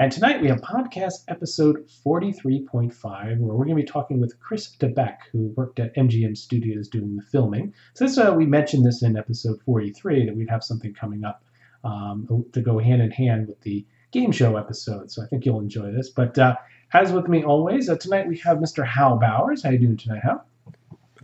[0.00, 4.76] And tonight we have podcast episode 43.5, where we're going to be talking with Chris
[4.76, 7.74] DeBeck, who worked at MGM Studios doing the filming.
[7.94, 11.42] Since uh, we mentioned this in episode 43, that we'd have something coming up
[11.82, 15.10] um, to go hand in hand with the game show episode.
[15.10, 16.10] So I think you'll enjoy this.
[16.10, 16.54] But uh,
[16.92, 18.86] as with me always, uh, tonight we have Mr.
[18.86, 19.64] Hal Bowers.
[19.64, 20.46] How you doing tonight, Hal?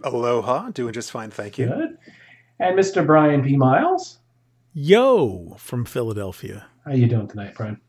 [0.03, 1.69] Aloha, doing just fine, thank you.
[1.69, 1.97] Good.
[2.59, 3.07] And Mr.
[3.07, 3.57] Brian P.
[3.57, 4.19] Miles.
[4.73, 6.67] Yo, from Philadelphia.
[6.85, 7.81] How you doing tonight, Brian?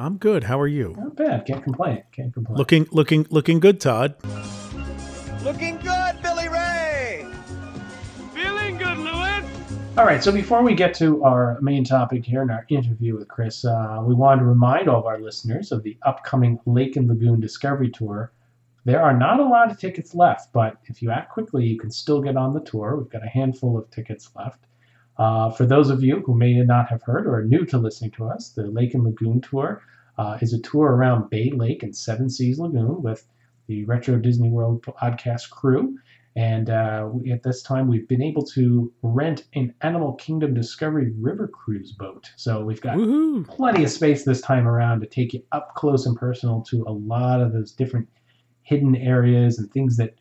[0.00, 0.44] I'm good.
[0.44, 0.94] How are you?
[0.96, 1.44] Not bad.
[1.44, 2.04] Can't complain.
[2.12, 2.56] Can't complain.
[2.56, 4.14] Looking, looking, looking good, Todd.
[5.42, 7.26] Looking good, Billy Ray.
[8.32, 9.44] Feeling good, Lewis.
[9.96, 10.22] All right.
[10.22, 14.00] So before we get to our main topic here in our interview with Chris, uh,
[14.06, 17.90] we wanted to remind all of our listeners of the upcoming Lake and Lagoon Discovery
[17.90, 18.30] Tour.
[18.84, 21.90] There are not a lot of tickets left, but if you act quickly, you can
[21.90, 22.96] still get on the tour.
[22.96, 24.60] We've got a handful of tickets left.
[25.18, 28.10] Uh, for those of you who may not have heard or are new to listening
[28.12, 29.82] to us, the Lake and Lagoon Tour
[30.16, 33.26] uh, is a tour around Bay Lake and Seven Seas Lagoon with
[33.66, 35.98] the Retro Disney World podcast crew.
[36.36, 41.12] And uh, we, at this time, we've been able to rent an Animal Kingdom Discovery
[41.18, 42.30] River Cruise boat.
[42.36, 43.46] So we've got Woohoo!
[43.48, 46.92] plenty of space this time around to take you up close and personal to a
[46.92, 48.08] lot of those different
[48.62, 50.14] hidden areas and things that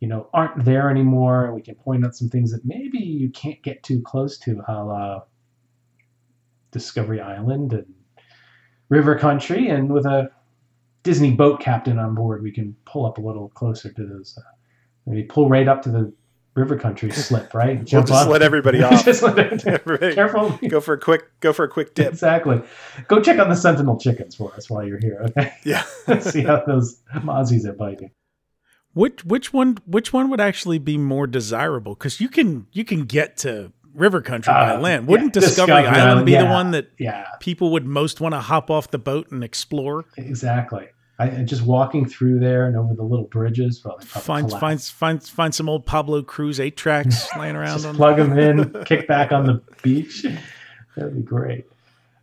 [0.00, 1.52] you know aren't there anymore.
[1.54, 4.84] We can point out some things that maybe you can't get too close to, a
[4.84, 5.20] la
[6.70, 7.86] Discovery Island and
[8.88, 10.30] River Country, and with a
[11.02, 14.38] Disney boat captain on board, we can pull up a little closer to those.
[14.38, 14.42] Uh,
[15.06, 16.12] maybe pull right up to the
[16.54, 17.78] River Country slip, right?
[17.92, 19.04] We'll just let everybody off.
[19.04, 20.58] Just let Everybody Careful.
[20.68, 22.08] Go for a quick, go for a quick dip.
[22.08, 22.60] Exactly.
[23.08, 25.24] Go check on the Sentinel chickens for us while you're here.
[25.30, 25.52] Okay.
[25.64, 25.82] Yeah.
[26.20, 28.10] See how those mozzies are biting.
[28.94, 31.94] Which which one which one would actually be more desirable?
[31.94, 35.06] Because you can you can get to River Country by Uh, land.
[35.06, 38.34] Wouldn't yeah, Discovery, Discovery Island, Island, be the one that Yeah, people would most want
[38.34, 40.04] to hop off the boat and explore?
[40.16, 40.86] exactly.
[41.20, 43.82] I, just walking through there and over the little bridges.
[43.84, 44.60] Well, Find collapse.
[44.60, 48.38] find find find some old Pablo Cruise eight tracks laying around Just on plug them
[48.38, 50.24] in, kick back on the beach.
[50.96, 51.66] That'd be great.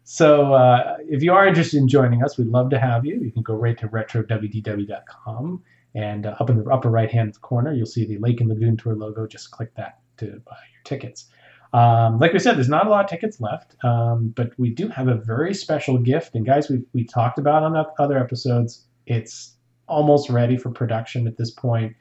[0.06, 3.20] So, uh, if you are interested in joining us, we'd love to have you.
[3.20, 5.64] You can go right to retrowdw.com,
[5.96, 8.78] and uh, up in the upper right hand corner, you'll see the Lake and Lagoon
[8.78, 9.26] Tour logo.
[9.26, 11.26] Just click that to buy your tickets.
[11.74, 14.88] Um, like we said, there's not a lot of tickets left, um, but we do
[14.90, 16.36] have a very special gift.
[16.36, 18.86] And guys, we we talked about on other episodes.
[19.08, 19.56] It's
[19.88, 21.96] almost ready for production at this point.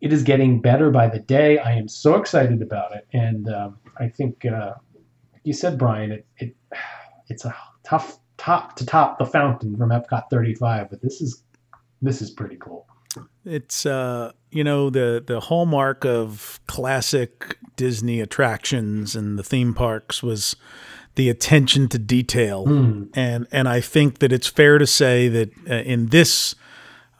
[0.00, 1.58] It is getting better by the day.
[1.58, 4.74] I am so excited about it, and um, I think uh,
[5.44, 6.56] you said, Brian, it, it
[7.28, 7.54] it's a
[7.84, 11.42] tough top to top the fountain from Epcot 35, but this is
[12.02, 12.86] this is pretty cool.
[13.44, 20.22] It's uh, you know the the hallmark of classic Disney attractions and the theme parks
[20.22, 20.56] was
[21.14, 23.04] the attention to detail, Hmm.
[23.14, 26.54] and and I think that it's fair to say that uh, in this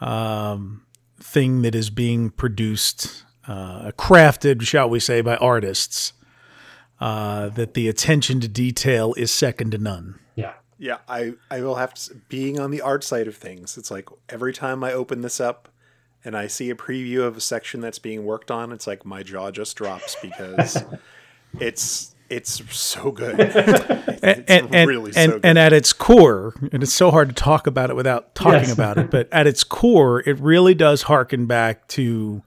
[0.01, 0.83] um,
[1.21, 6.13] thing that is being produced, uh, crafted, shall we say, by artists,
[7.01, 10.19] uh, that the attention to detail is second to none.
[10.35, 13.91] Yeah, Yeah, I, I will have to, being on the art side of things, it's
[13.91, 15.69] like every time I open this up
[16.25, 19.23] and I see a preview of a section that's being worked on, it's like my
[19.23, 20.83] jaw just drops because
[21.61, 23.39] it's it's so good.
[23.41, 23.51] and,
[24.23, 25.45] It's and, and, really and, so good.
[25.45, 28.73] and at its core, and it's so hard to talk about it without talking Yes.
[28.73, 32.43] about it, but at its core, it really does harken back to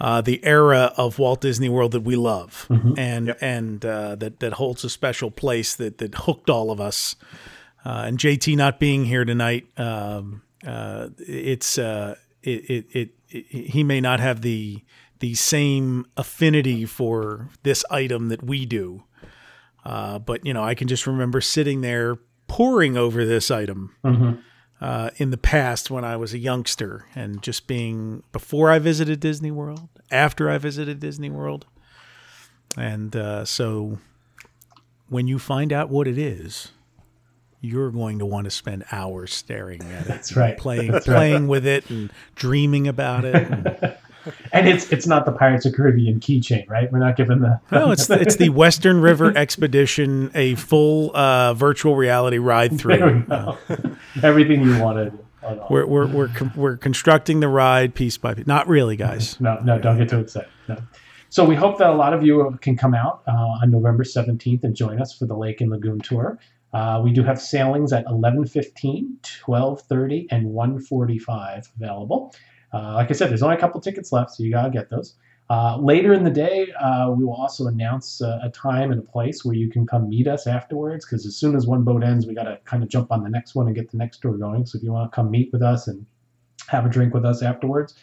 [0.00, 2.66] uh, the era of Walt Disney World that we love,
[2.98, 7.14] and and uh, that that holds a special place that that hooked all of us.
[7.84, 13.46] Uh, and JT not being here tonight, um, uh, it's uh, it, it, it, it
[13.70, 14.82] he may not have the
[15.20, 19.04] the same affinity for this item that we do.
[19.84, 22.18] Uh, but you know, I can just remember sitting there
[22.48, 23.94] poring over this item
[24.80, 29.20] uh, in the past when I was a youngster and just being before I visited
[29.20, 31.66] Disney World, after I visited Disney World.
[32.76, 33.98] And uh, so
[35.08, 36.72] when you find out what it is,
[37.62, 40.08] you're going to want to spend hours staring at it.
[40.08, 40.58] That's right.
[40.58, 41.14] Playing That's right.
[41.16, 43.34] playing with it and dreaming about it.
[43.36, 43.96] And,
[44.52, 46.92] And it's it's not the Pirates of Caribbean keychain, right?
[46.92, 51.54] We're not giving the no, it's the, it's the Western River Expedition, a full uh,
[51.54, 53.22] virtual reality ride There we through.
[53.24, 53.58] go.
[54.22, 55.18] everything you wanted.
[55.68, 58.46] We're we're we're con- we're constructing the ride piece by piece.
[58.46, 59.40] Not really, guys.
[59.40, 60.48] No, no, don't get too excited.
[60.68, 60.76] No.
[61.28, 64.62] So we hope that a lot of you can come out uh, on November 17th
[64.62, 66.38] and join us for the Lake and Lagoon Tour.
[66.72, 72.34] Uh, we do have sailings at 11:15, 12:30, and 1:45 available.
[72.72, 75.14] Uh, like I said, there's only a couple tickets left, so you gotta get those.
[75.50, 79.04] Uh, later in the day, uh, we will also announce uh, a time and a
[79.04, 81.04] place where you can come meet us afterwards.
[81.04, 83.54] Because as soon as one boat ends, we gotta kind of jump on the next
[83.54, 84.64] one and get the next tour going.
[84.64, 86.06] So if you want to come meet with us and
[86.68, 87.94] have a drink with us afterwards,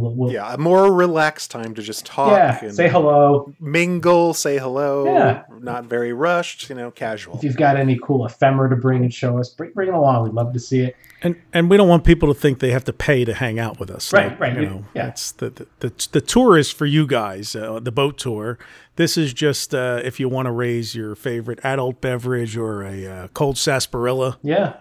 [0.00, 3.52] we'll, we'll Yeah, a more relaxed time to just talk yeah, and say hello.
[3.60, 5.04] mingle, say hello.
[5.04, 5.42] Yeah.
[5.60, 7.36] Not very rushed, you know, casual.
[7.36, 10.24] If you've got any cool ephemera to bring and show us, bring, bring them along.
[10.24, 10.96] We'd love to see it.
[11.24, 13.78] And and we don't want people to think they have to pay to hang out
[13.78, 14.12] with us.
[14.12, 15.08] Right, right, You yeah, know, yeah.
[15.08, 17.54] it's the, the the the tour is for you guys.
[17.54, 18.58] Uh, the boat tour.
[18.96, 23.06] This is just uh, if you want to raise your favorite adult beverage or a
[23.06, 24.74] uh, cold sarsaparilla Yeah.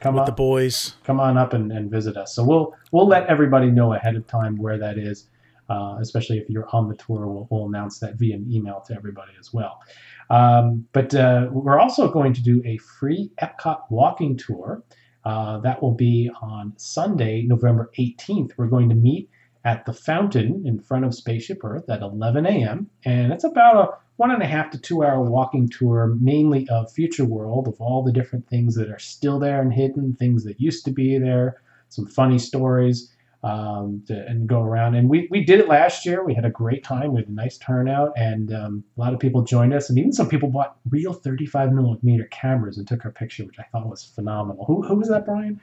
[0.00, 0.94] Come with on, the boys.
[1.04, 2.34] come on up and, and visit us.
[2.34, 5.28] So we'll we'll let everybody know ahead of time where that is,
[5.68, 7.26] uh, especially if you're on the tour.
[7.26, 9.80] We'll, we'll announce that via email to everybody as well.
[10.30, 14.82] Um, but uh, we're also going to do a free Epcot walking tour.
[15.24, 18.52] Uh, that will be on Sunday, November 18th.
[18.56, 19.28] We're going to meet
[19.64, 22.88] at the fountain in front of Spaceship Earth at 11 a.m.
[23.04, 26.92] And it's about a one and a half to two hour walking tour, mainly of
[26.92, 30.60] Future World, of all the different things that are still there and hidden, things that
[30.60, 33.10] used to be there, some funny stories,
[33.42, 34.94] um, to, and go around.
[34.94, 36.22] And we, we did it last year.
[36.22, 37.12] We had a great time.
[37.12, 39.88] We had a nice turnout, and um, a lot of people joined us.
[39.88, 43.64] And even some people bought real 35 millimeter cameras and took our picture, which I
[43.72, 44.64] thought was phenomenal.
[44.66, 45.60] Who, who was that, Brian?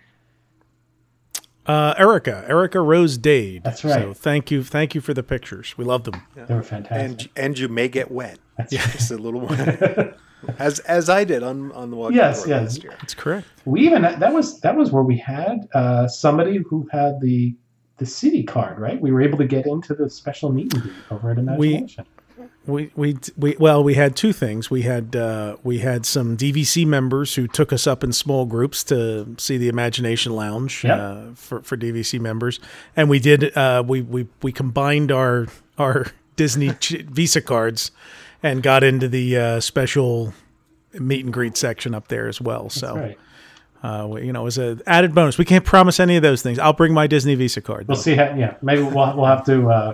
[1.68, 3.64] Uh, Erica, Erica Rose Dade.
[3.64, 3.94] That's right.
[4.02, 5.78] So thank you, thank you for the pictures.
[5.78, 6.22] We love them.
[6.36, 7.30] They were fantastic.
[7.36, 8.40] and and you may get wet.
[8.70, 10.16] Just a little more.
[10.60, 12.62] as as I did on on the walk Yes, yes.
[12.62, 12.94] last year.
[13.00, 13.48] That's correct.
[13.66, 17.56] We even that was that was where we had uh, somebody who had the
[17.98, 19.02] the city card, right?
[19.02, 22.06] We were able to get into the special meet and greet over at Imagination.
[22.08, 22.17] We,
[22.68, 22.92] we
[23.38, 27.48] we well we had two things we had uh, we had some DVC members who
[27.48, 31.00] took us up in small groups to see the Imagination Lounge Yep.
[31.00, 32.60] uh, for for DVC members
[32.96, 35.48] and we did uh, we we we combined our
[35.78, 37.92] our Disney Visa cards
[38.44, 40.34] and got into the uh, special
[40.94, 43.18] meet and greet section up there as well so right.
[43.84, 46.74] uh, you know as an added bonus we can't promise any of those things I'll
[46.74, 48.16] bring my Disney Visa card We'll see.
[48.16, 49.94] How, yeah, maybe we'll we'll have to uh,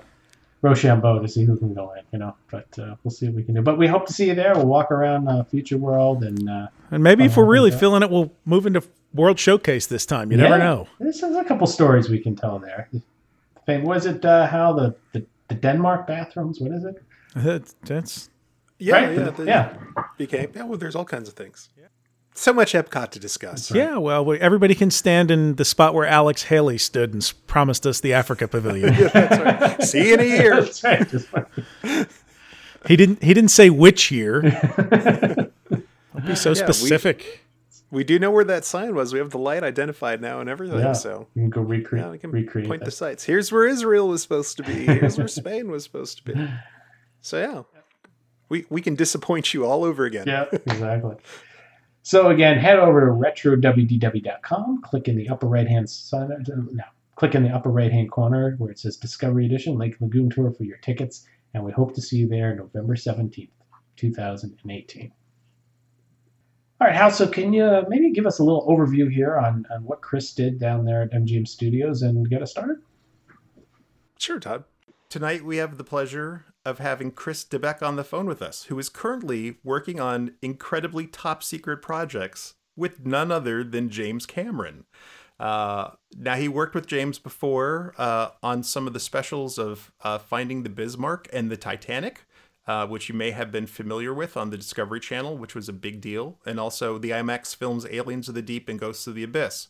[0.63, 2.04] Rochambeau to see who can go in.
[2.12, 3.62] You know, but uh, we'll see what we can do.
[3.62, 4.54] But we hope to see you there.
[4.56, 7.77] We'll walk around uh, Future World and uh, and maybe if we're Uh, really yeah.
[7.77, 8.81] feeling it we'll move into
[9.13, 10.88] World Showcase this time you never know.
[11.00, 12.89] There's, there's a couple stories we can tell there.
[13.68, 16.60] Was it uh, how the, the the Denmark bathrooms?
[16.60, 17.01] What is it?
[17.36, 18.30] That's, that's
[18.80, 19.74] Yeah, Right, yeah, the- the- yeah.
[20.18, 20.63] Became yeah.
[20.63, 21.69] Well, there's all kinds of things.
[22.35, 23.69] So much Epcot to discuss.
[23.71, 23.97] yeah.
[23.97, 27.99] Well, we, everybody can stand in the spot where Alex Haley stood and promised us
[27.99, 28.94] the Africa Pavilion.
[29.81, 30.61] See you in a year.
[30.61, 32.07] That's right.
[32.87, 33.23] He didn't.
[33.23, 34.42] He didn't say which year.
[35.69, 37.40] Don't be so we- specific.
[37.92, 39.13] We do know where that sign was.
[39.13, 40.80] We have the light identified now and everything.
[40.80, 42.85] yeah, So you can go recreate yeah, we can recreate point that.
[42.85, 43.23] the sites.
[43.23, 44.73] Here's where Israel was supposed to be.
[44.87, 46.49] Here's where Spain was supposed to be.
[47.25, 47.63] So yeah,
[48.49, 50.25] we we can disappoint you all over again.
[50.28, 51.16] Yeah, exactly.
[52.06, 56.83] So again, head over to retrowdwdw.com, click in the upper right hand side, no,
[57.16, 60.52] click in the upper right hand corner where it says Discovery Edition Lake Lagoon Tour
[60.52, 63.50] for your tickets, and we hope to see you there November 17th,
[63.95, 65.14] 2018.
[66.81, 69.66] All right, Hal, so can you uh, maybe give us a little overview here on,
[69.72, 72.81] on what Chris did down there at MGM Studios and get us started?
[74.19, 74.66] Sure, Todd.
[75.07, 78.80] Tonight we have the pleasure of having Chris DeBeck on the phone with us, who
[78.80, 84.86] is currently working on incredibly top secret projects with none other than James Cameron.
[85.40, 90.18] Uh, now he worked with James before uh, on some of the specials of uh,
[90.18, 92.26] Finding the Bismarck and the Titanic,
[92.66, 95.74] uh, which you may have been familiar with on the Discovery Channel, which was a
[95.74, 99.24] big deal, and also the IMAX films Aliens of the Deep and Ghosts of the
[99.24, 99.68] Abyss.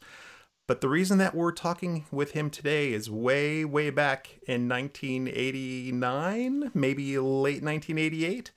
[0.67, 6.72] But the reason that we're talking with him today is way, way back in 1989,
[6.74, 8.51] maybe late 1988.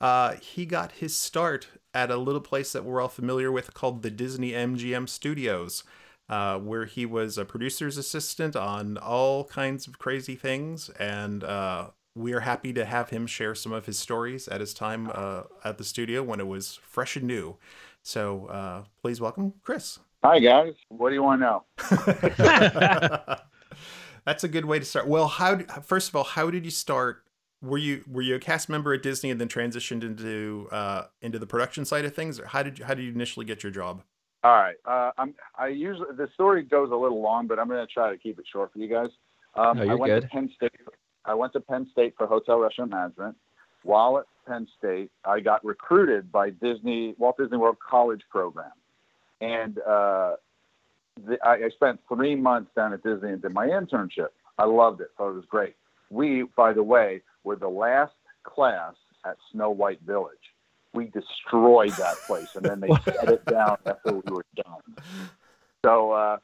[0.00, 4.02] Uh, he got his start at a little place that we're all familiar with called
[4.02, 5.84] the Disney MGM Studios.
[6.28, 10.88] uh, where he was a producer's assistant on all kinds of crazy things.
[10.90, 14.72] And uh, we are happy to have him share some of his stories at his
[14.72, 17.56] time uh, at the studio when it was fresh and new.
[18.02, 19.98] So uh, please welcome Chris.
[20.22, 20.74] Hi, guys.
[20.88, 23.36] What do you want to know?
[24.26, 25.06] That's a good way to start.
[25.06, 27.24] Well, how first of all, how did you start?
[27.62, 31.38] Were you were you a cast member at Disney and then transitioned into uh, into
[31.38, 33.72] the production side of things, or how did you, how did you initially get your
[33.72, 34.02] job?
[34.42, 34.76] All right.
[34.84, 38.10] Uh, I'm, I usually the story goes a little long, but I'm going to try
[38.10, 39.08] to keep it short for you guys.
[39.54, 40.22] Um, no, you're I went good.
[40.22, 40.72] to Penn State.
[41.24, 43.36] I went to Penn State for hotel restaurant management.
[43.82, 48.72] While at Penn State, I got recruited by Disney Walt Disney World College program,
[49.40, 50.36] and uh,
[51.26, 54.28] the, I, I spent three months down at Disney and did my internship.
[54.58, 55.08] I loved it.
[55.16, 55.74] Thought it was great.
[56.10, 58.94] We, by the way, were the last class
[59.24, 60.36] at Snow White Village.
[60.92, 64.80] We destroyed that place, and then they shut it down after we were done.
[65.84, 66.38] So, uh,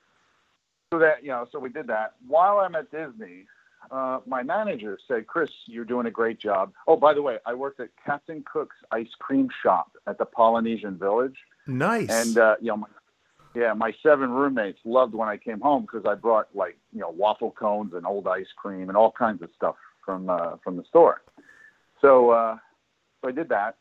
[0.93, 2.15] so that you know, so we did that.
[2.27, 3.47] While I'm at Disney,
[3.91, 7.55] uh, my manager said, "Chris, you're doing a great job." Oh, by the way, I
[7.55, 11.37] worked at Captain Cook's ice cream shop at the Polynesian Village.
[11.67, 12.11] Nice.
[12.11, 12.87] And uh, you know, my,
[13.55, 17.11] yeah, my seven roommates loved when I came home because I brought like you know
[17.11, 20.85] waffle cones and old ice cream and all kinds of stuff from uh, from the
[20.85, 21.23] store.
[22.01, 22.59] So, uh,
[23.23, 23.77] so I did that.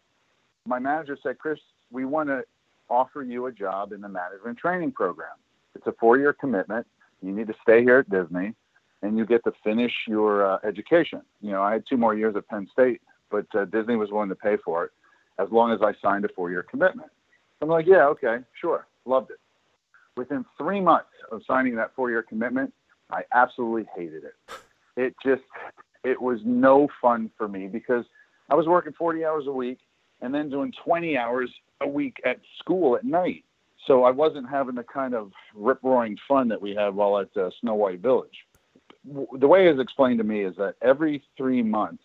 [0.65, 1.59] My manager said, "Chris,
[1.91, 2.43] we want to
[2.89, 5.35] offer you a job in the management training program.
[5.75, 6.85] It's a four-year commitment.
[7.21, 8.53] You need to stay here at Disney,
[9.01, 11.21] and you get to finish your uh, education.
[11.41, 14.29] You know, I had two more years at Penn State, but uh, Disney was willing
[14.29, 14.91] to pay for it
[15.39, 17.09] as long as I signed a four-year commitment.
[17.61, 19.39] I'm like, yeah, okay, sure, loved it.
[20.17, 22.73] Within three months of signing that four-year commitment,
[23.11, 24.35] I absolutely hated it.
[24.97, 25.43] It just,
[26.03, 28.05] it was no fun for me because
[28.49, 29.79] I was working 40 hours a week
[30.21, 33.43] and then doing 20 hours a week at school at night.
[33.87, 37.35] So I wasn't having the kind of rip roaring fun that we had while at
[37.37, 38.45] uh, Snow White Village.
[39.05, 42.03] The way it's explained to me is that every three months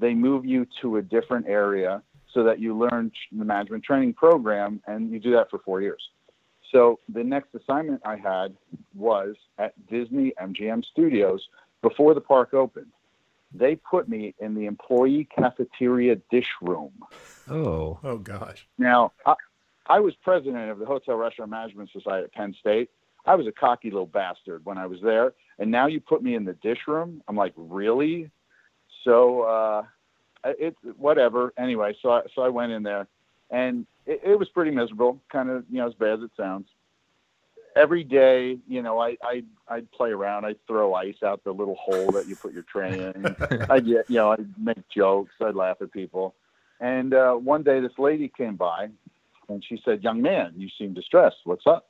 [0.00, 4.80] they move you to a different area so that you learn the management training program,
[4.86, 6.02] and you do that for four years.
[6.70, 8.56] So the next assignment I had
[8.94, 11.46] was at Disney MGM Studios
[11.82, 12.92] before the park opened.
[13.54, 16.92] They put me in the employee cafeteria dish room.
[17.50, 17.98] Oh.
[18.02, 18.66] Oh gosh.
[18.78, 19.34] Now, I,
[19.86, 22.88] I was president of the Hotel Restaurant Management Society at Penn State.
[23.26, 26.34] I was a cocky little bastard when I was there, and now you put me
[26.34, 27.22] in the dish room.
[27.28, 28.30] I'm like, really?
[29.04, 29.82] So uh,
[30.44, 31.52] it whatever.
[31.56, 33.06] Anyway, so I, so I went in there,
[33.50, 36.68] and it, it was pretty miserable, kind of you know as bad as it sounds.
[37.74, 40.44] Every day, you know, I I I'd play around.
[40.44, 43.36] I'd throw ice out the little hole that you put your tray in.
[43.70, 45.34] I'd get, you know, I'd make jokes.
[45.40, 46.34] I'd laugh at people.
[46.80, 48.88] And uh, one day, this lady came by,
[49.48, 51.38] and she said, "Young man, you seem distressed.
[51.44, 51.88] What's up?"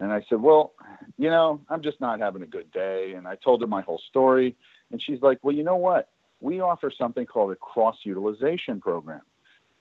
[0.00, 0.72] And I said, "Well,
[1.16, 4.02] you know, I'm just not having a good day." And I told her my whole
[4.10, 4.56] story,
[4.90, 6.08] and she's like, "Well, you know what?
[6.44, 9.22] We offer something called a cross utilization program.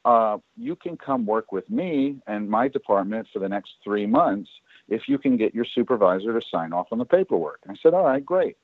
[0.06, 4.50] Uh, you can come work with me and my department for the next three months
[4.88, 8.06] if you can get your supervisor to sign off on the paperwork." I said, "All
[8.06, 8.56] right, great."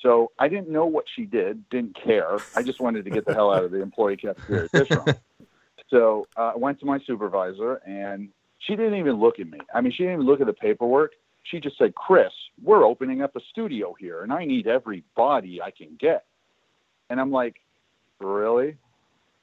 [0.00, 2.38] So I didn't know what she did, didn't care.
[2.54, 4.68] I just wanted to get the hell out of the employee cafeteria.
[5.90, 9.58] So uh, I went to my supervisor, and she didn't even look at me.
[9.74, 11.12] I mean, she didn't even look at the paperwork.
[11.44, 12.32] She just said, "Chris,
[12.62, 16.26] we're opening up a studio here, and I need every body I can get."
[17.10, 17.56] And I'm like,
[18.20, 18.76] "Really?"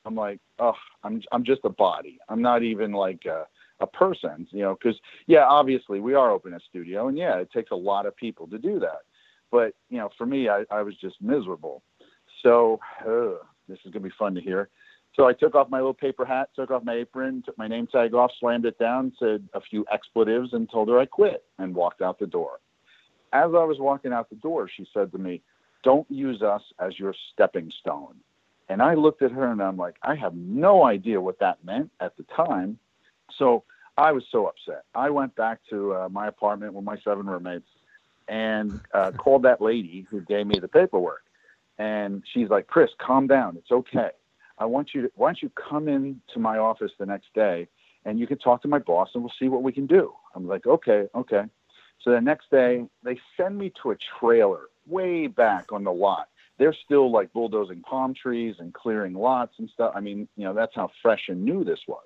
[0.06, 2.20] I'm like, "Oh, I'm I'm just a body.
[2.30, 3.46] I'm not even like a,
[3.80, 7.52] a person, you know." Because yeah, obviously we are open a studio, and yeah, it
[7.52, 9.02] takes a lot of people to do that.
[9.52, 11.82] But you know, for me, I, I was just miserable.
[12.44, 12.80] So
[13.68, 14.70] this is gonna be fun to hear.
[15.16, 17.88] So I took off my little paper hat, took off my apron, took my name
[17.88, 21.74] tag off, slammed it down, said a few expletives, and told her I quit, and
[21.74, 22.60] walked out the door.
[23.32, 25.42] As I was walking out the door, she said to me,
[25.86, 28.16] "Don't use us as your stepping stone."
[28.68, 31.92] And I looked at her, and I'm like, I have no idea what that meant
[32.02, 32.78] at the time.
[33.38, 33.64] So
[33.98, 34.84] I was so upset.
[34.94, 37.70] I went back to uh, my apartment with my seven roommates
[38.28, 41.24] and uh, called that lady who gave me the paperwork.
[41.78, 43.58] And she's like, Chris, calm down.
[43.58, 44.10] It's okay.
[44.58, 47.68] I want you to, why don't you come in to my office the next day
[48.06, 50.14] and you can talk to my boss and we'll see what we can do.
[50.34, 51.44] I'm like, okay, okay.
[52.02, 56.30] So the next day they send me to a trailer way back on the lot.
[56.58, 59.94] They're still like bulldozing palm trees and clearing lots and stuff.
[59.96, 62.06] I mean, you know, that's how fresh and new this was.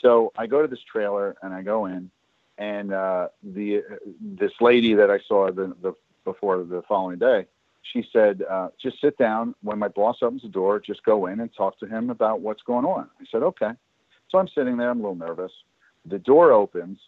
[0.00, 2.10] So I go to this trailer and I go in
[2.58, 3.82] and uh, the
[4.20, 7.46] this lady that I saw the, the before the following day,
[7.82, 9.54] she said, uh, "Just sit down.
[9.62, 12.62] When my boss opens the door, just go in and talk to him about what's
[12.62, 13.70] going on." I said, "Okay."
[14.28, 14.90] So I'm sitting there.
[14.90, 15.52] I'm a little nervous.
[16.04, 16.98] The door opens,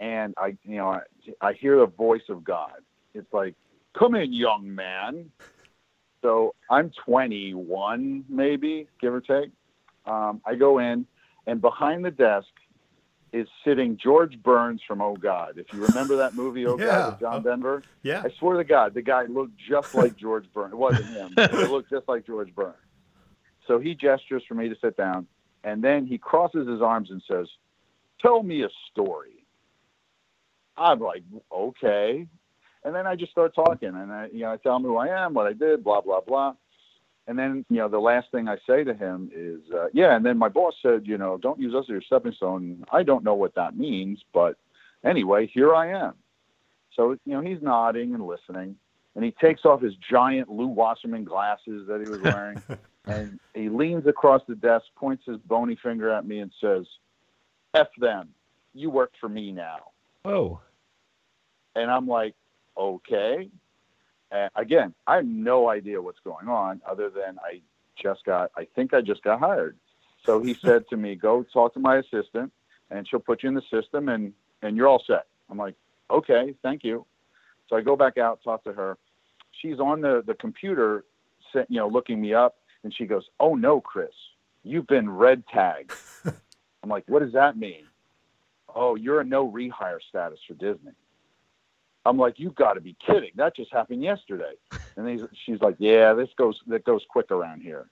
[0.00, 1.00] and I, you know, I,
[1.40, 2.72] I hear the voice of God.
[3.14, 3.54] It's like,
[3.98, 5.30] "Come in, young man."
[6.22, 9.50] So I'm 21, maybe give or take.
[10.06, 11.06] Um, I go in,
[11.46, 12.48] and behind the desk
[13.32, 15.58] is sitting George Burns from Oh God.
[15.58, 16.86] If you remember that movie Oh Yeah.
[16.86, 18.22] God with John Denver, Yeah.
[18.24, 20.72] I swear to God, the guy looked just like George Burns.
[20.72, 21.32] It wasn't him.
[21.34, 22.76] but It looked just like George Burns.
[23.66, 25.26] So he gestures for me to sit down,
[25.64, 27.48] and then he crosses his arms and says,
[28.20, 29.44] "Tell me a story."
[30.76, 31.22] I'm like,
[31.52, 32.28] "Okay,"
[32.84, 35.08] and then I just start talking, and I, you know, I tell him who I
[35.08, 36.54] am, what I did, blah blah blah.
[37.26, 40.14] And then, you know, the last thing I say to him is, uh, yeah.
[40.14, 42.84] And then my boss said, you know, don't use us as your stepping stone.
[42.92, 44.58] I don't know what that means, but
[45.02, 46.14] anyway, here I am.
[46.94, 48.76] So, you know, he's nodding and listening,
[49.14, 52.62] and he takes off his giant Lew Wasserman glasses that he was wearing,
[53.06, 56.86] and he leans across the desk, points his bony finger at me, and says,
[57.72, 58.28] "F them.
[58.74, 59.78] You work for me now."
[60.24, 60.60] Oh.
[61.74, 62.34] And I'm like,
[62.76, 63.48] okay.
[64.32, 67.60] Uh, again, I have no idea what's going on other than I
[68.00, 69.76] just got, I think I just got hired.
[70.24, 72.52] So he said to me, go talk to my assistant
[72.90, 75.26] and she'll put you in the system and, and you're all set.
[75.50, 75.74] I'm like,
[76.10, 77.06] okay, thank you.
[77.68, 78.98] So I go back out, talk to her.
[79.62, 81.04] She's on the, the computer,
[81.54, 84.10] you know, looking me up and she goes, oh no, Chris,
[84.62, 85.92] you've been red tagged.
[86.82, 87.84] I'm like, what does that mean?
[88.74, 90.92] Oh, you're a no rehire status for Disney.
[92.06, 93.30] I'm like, you've got to be kidding!
[93.36, 94.52] That just happened yesterday.
[94.96, 97.86] And he's, she's like, yeah, this goes that goes quick around here.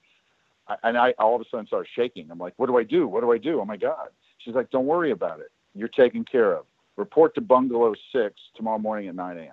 [0.68, 2.30] I, and I all of a sudden start shaking.
[2.30, 3.08] I'm like, what do I do?
[3.08, 3.60] What do I do?
[3.60, 4.08] Oh my god!
[4.38, 5.50] She's like, don't worry about it.
[5.74, 6.66] You're taken care of.
[6.96, 9.48] Report to Bungalow Six tomorrow morning at 9 a.m.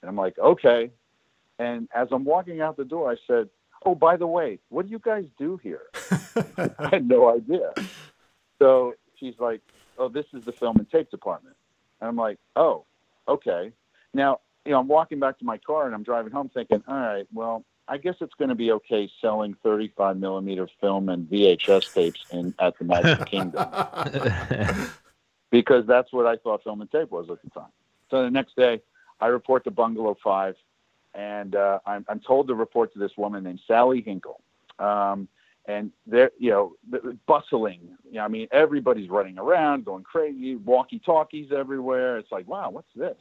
[0.00, 0.90] And I'm like, okay.
[1.58, 3.48] And as I'm walking out the door, I said,
[3.84, 5.82] oh, by the way, what do you guys do here?
[6.56, 7.72] I had no idea.
[8.60, 9.60] So she's like,
[9.98, 11.56] oh, this is the film and tape department.
[12.00, 12.84] And I'm like, oh,
[13.28, 13.72] okay.
[14.14, 16.94] Now, you know, I'm walking back to my car and I'm driving home thinking, all
[16.94, 21.92] right, well, I guess it's going to be okay selling 35 millimeter film and VHS
[21.92, 23.66] tapes in at the Magic Kingdom
[25.50, 27.70] because that's what I thought film and tape was at the time.
[28.10, 28.80] So the next day,
[29.20, 30.56] I report to Bungalow Five,
[31.14, 34.40] and uh, I'm, I'm told to report to this woman named Sally Hinkle.
[34.78, 35.28] Um,
[35.66, 36.74] and they're, you know,
[37.26, 37.80] bustling.
[38.04, 42.18] You know, I mean, everybody's running around, going crazy, walkie talkies everywhere.
[42.18, 43.16] It's like, wow, what's this?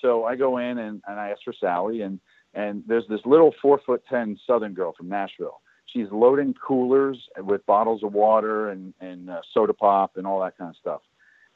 [0.00, 2.20] So I go in and, and I ask for Sally, and
[2.54, 5.60] and there's this little four foot ten Southern girl from Nashville.
[5.86, 10.56] She's loading coolers with bottles of water and and uh, soda pop and all that
[10.56, 11.02] kind of stuff.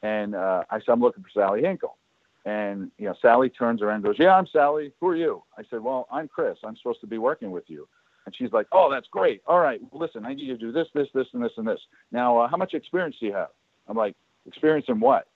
[0.03, 1.97] And uh, I said, I'm looking for Sally Hinkle.
[2.45, 4.91] And you know, Sally turns around and goes, "Yeah, I'm Sally.
[5.01, 6.57] Who are you?" I said, "Well, I'm Chris.
[6.63, 7.87] I'm supposed to be working with you."
[8.25, 9.41] And she's like, "Oh, that's great.
[9.47, 11.67] All right, well, listen, I need you to do this, this, this, and this, and
[11.67, 11.79] this.
[12.11, 13.49] Now, uh, how much experience do you have?"
[13.87, 14.15] I'm like,
[14.47, 15.27] "Experience in what?"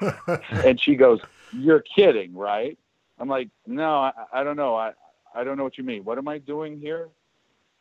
[0.50, 1.20] and she goes,
[1.52, 2.78] "You're kidding, right?"
[3.18, 4.76] I'm like, "No, I, I don't know.
[4.76, 4.92] I,
[5.34, 6.04] I don't know what you mean.
[6.04, 7.08] What am I doing here?"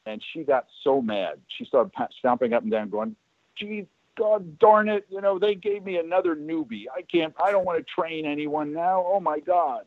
[0.05, 1.39] And she got so mad.
[1.49, 3.15] She started stomping up and down, going,
[3.55, 3.85] "Gee,
[4.17, 5.05] God darn it!
[5.09, 6.85] You know, they gave me another newbie.
[6.95, 7.35] I can't.
[7.43, 9.05] I don't want to train anyone now.
[9.07, 9.83] Oh my God!"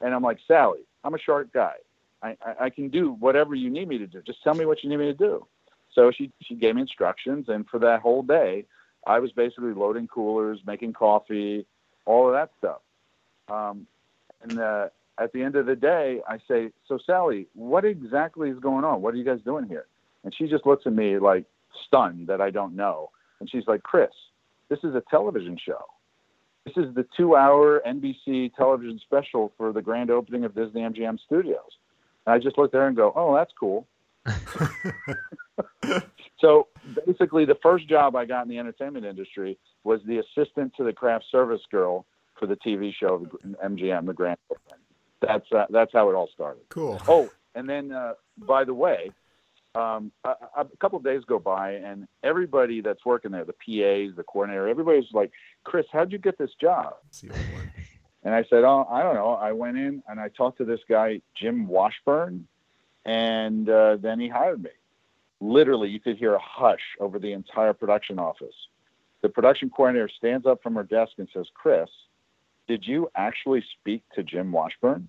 [0.00, 1.74] And I'm like, "Sally, I'm a sharp guy.
[2.24, 4.22] I, I, can do whatever you need me to do.
[4.22, 5.46] Just tell me what you need me to do."
[5.94, 8.64] So she she gave me instructions, and for that whole day,
[9.06, 11.66] I was basically loading coolers, making coffee,
[12.06, 12.80] all of that stuff.
[13.48, 13.86] Um,
[14.42, 18.58] and uh, at the end of the day, I say, "So Sally, what exactly is
[18.58, 19.02] going on?
[19.02, 19.86] What are you guys doing here?"
[20.24, 21.44] And she just looks at me like
[21.86, 23.10] stunned that I don't know.
[23.40, 24.12] And she's like, "Chris,
[24.68, 25.84] this is a television show.
[26.64, 31.78] This is the two-hour NBC television special for the grand opening of Disney MGM Studios."
[32.26, 33.86] And I just look there and go, "Oh, that's cool."
[36.38, 36.68] so
[37.06, 40.92] basically, the first job I got in the entertainment industry was the assistant to the
[40.92, 42.06] craft service girl
[42.38, 43.26] for the TV show
[43.64, 44.38] MGM, the Grand
[45.20, 46.62] That's uh, that's how it all started.
[46.68, 47.00] Cool.
[47.06, 49.10] Oh, and then uh, by the way,
[49.74, 54.16] um, a, a couple of days go by, and everybody that's working there, the PAs,
[54.16, 55.32] the coordinator, everybody's like,
[55.64, 56.94] "Chris, how'd you get this job?"
[58.24, 59.34] And I said, "Oh, I don't know.
[59.34, 62.48] I went in and I talked to this guy, Jim Washburn,
[63.04, 64.70] and uh, then he hired me.
[65.40, 68.54] Literally, you could hear a hush over the entire production office.
[69.20, 71.90] The production coordinator stands up from her desk and says, "Chris,
[72.66, 75.08] did you actually speak to Jim Washburn?"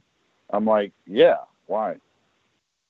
[0.49, 1.37] I'm like, "Yeah.
[1.67, 1.95] Why?"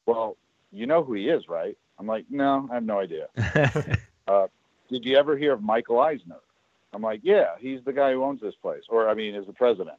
[0.07, 0.37] Well,
[0.71, 1.77] you know who he is, right?
[1.99, 3.27] I'm like, "No, I have no idea."
[4.27, 4.47] uh,
[4.89, 6.39] did you ever hear of Michael Eisner?
[6.93, 9.53] I'm like, "Yeah, he's the guy who owns this place, or I mean, is the
[9.53, 9.97] president."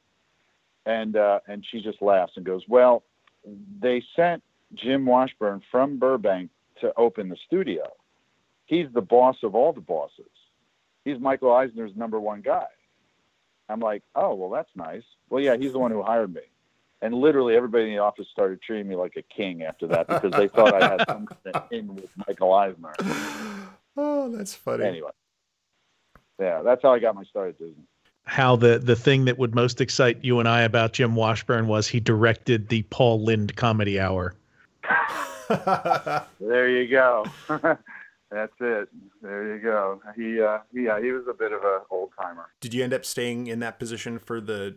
[0.87, 3.03] And uh, and she just laughs and goes, "Well,
[3.81, 4.43] they sent
[4.75, 7.85] Jim Washburn from Burbank to open the studio.
[8.67, 10.27] He's the boss of all the bosses.
[11.05, 12.67] He's Michael Eisner's number one guy.
[13.69, 15.03] I'm like, oh, well, that's nice.
[15.29, 16.43] Well, yeah, he's the one who hired me.
[17.03, 20.33] And literally everybody in the office started treating me like a king after that because
[20.33, 22.95] they thought I had something in with Michael Eisner.
[23.97, 24.85] Oh, that's funny.
[24.85, 25.11] Anyway,
[26.39, 27.85] yeah, that's how I got my start at Disney.
[28.27, 31.87] How the the thing that would most excite you and I about Jim Washburn was
[31.87, 34.35] he directed the Paul Lynde Comedy Hour.
[36.41, 37.25] There you go.
[38.31, 38.89] that's it.
[39.23, 40.01] There you go.
[40.17, 42.49] He, uh, yeah, he was a bit of a old timer.
[42.61, 44.77] Did you end up staying in that position for the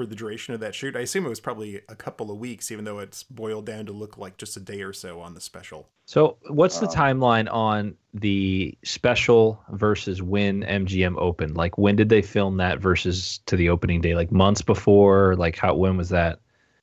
[0.00, 0.96] for the duration of that shoot?
[0.96, 3.92] I assume it was probably a couple of weeks, even though it's boiled down to
[3.92, 5.90] look like just a day or so on the special.
[6.06, 11.56] So, what's the Uh, timeline on the special versus when MGM opened?
[11.56, 14.14] Like, when did they film that versus to the opening day?
[14.14, 15.36] Like months before?
[15.36, 15.74] Like, how?
[15.74, 16.40] When was that?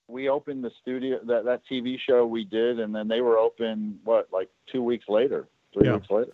[0.08, 4.00] We opened the studio that that TV show we did, and then they were open
[4.04, 5.96] what like two weeks later, three Yeah.
[5.96, 6.34] weeks later.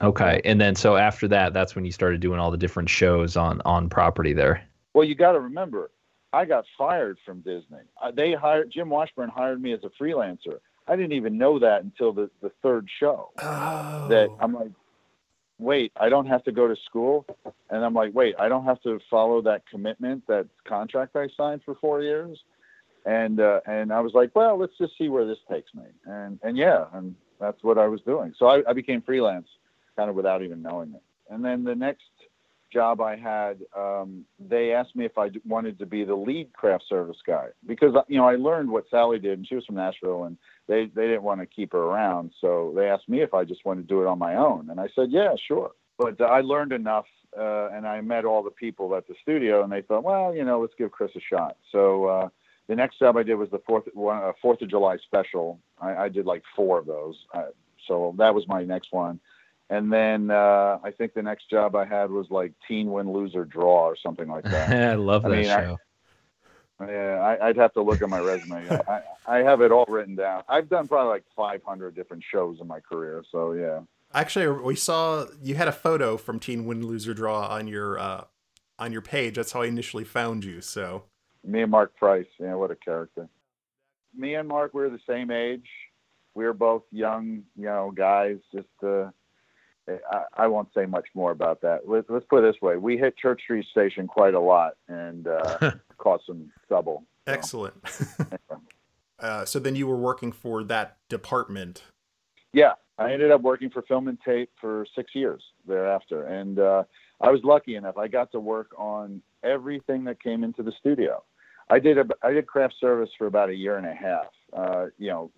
[0.00, 3.36] Okay, and then so after that, that's when you started doing all the different shows
[3.36, 4.64] on on property there.
[4.94, 5.90] Well, you got to remember,
[6.32, 7.78] I got fired from Disney.
[8.14, 10.58] They hired Jim Washburn hired me as a freelancer.
[10.86, 13.30] I didn't even know that until the the third show.
[13.38, 14.08] Oh.
[14.08, 14.70] That I'm like,
[15.58, 17.26] wait, I don't have to go to school,
[17.70, 21.62] and I'm like, wait, I don't have to follow that commitment, that contract I signed
[21.64, 22.38] for four years,
[23.04, 26.38] and uh, and I was like, well, let's just see where this takes me, and
[26.42, 28.34] and yeah, and that's what I was doing.
[28.38, 29.48] So I, I became freelance,
[29.96, 31.02] kind of without even knowing it.
[31.30, 32.04] And then the next
[32.72, 36.84] job I had, um, they asked me if I wanted to be the lead craft
[36.88, 40.24] service guy because you know I learned what Sally did, and she was from Nashville,
[40.24, 43.44] and they they didn't want to keep her around, so they asked me if I
[43.44, 45.72] just wanted to do it on my own, and I said yeah, sure.
[45.98, 49.64] But uh, I learned enough, uh, and I met all the people at the studio,
[49.64, 51.56] and they thought, well, you know, let's give Chris a shot.
[51.72, 52.28] So uh,
[52.68, 55.58] the next job I did was the fourth one, uh, Fourth of July special.
[55.80, 57.46] I, I did like four of those, uh,
[57.86, 59.18] so that was my next one.
[59.70, 63.34] And then uh, I think the next job I had was like Teen Win Lose
[63.34, 64.70] or Draw or something like that.
[64.92, 65.78] I love I that mean, I- show.
[66.80, 68.64] Yeah, I, I'd have to look at my resume.
[68.88, 70.44] I, I have it all written down.
[70.48, 73.24] I've done probably like 500 different shows in my career.
[73.32, 73.80] So yeah.
[74.14, 77.98] Actually, we saw you had a photo from Teen Win Lose or Draw on your
[77.98, 78.24] uh,
[78.78, 79.34] on your page.
[79.34, 80.60] That's how I initially found you.
[80.60, 81.02] So
[81.44, 82.26] Me and Mark Price.
[82.38, 83.28] Yeah, what a character.
[84.16, 85.66] Me and Mark, we are the same age.
[86.34, 88.36] We were both young, you know, guys.
[88.54, 89.10] Just, uh,
[90.10, 91.88] I, I won't say much more about that.
[91.88, 95.26] Let's, let's put it this way: we hit Church Street Station quite a lot and
[95.26, 97.04] uh, caught some trouble.
[97.26, 97.74] So, excellent.
[99.18, 101.82] uh, so then you were working for that department.
[102.52, 106.84] Yeah, I ended up working for Film and Tape for six years thereafter, and uh,
[107.20, 107.96] I was lucky enough.
[107.96, 111.22] I got to work on everything that came into the studio.
[111.70, 114.26] I did a, I did craft service for about a year and a half.
[114.52, 115.30] Uh, you know,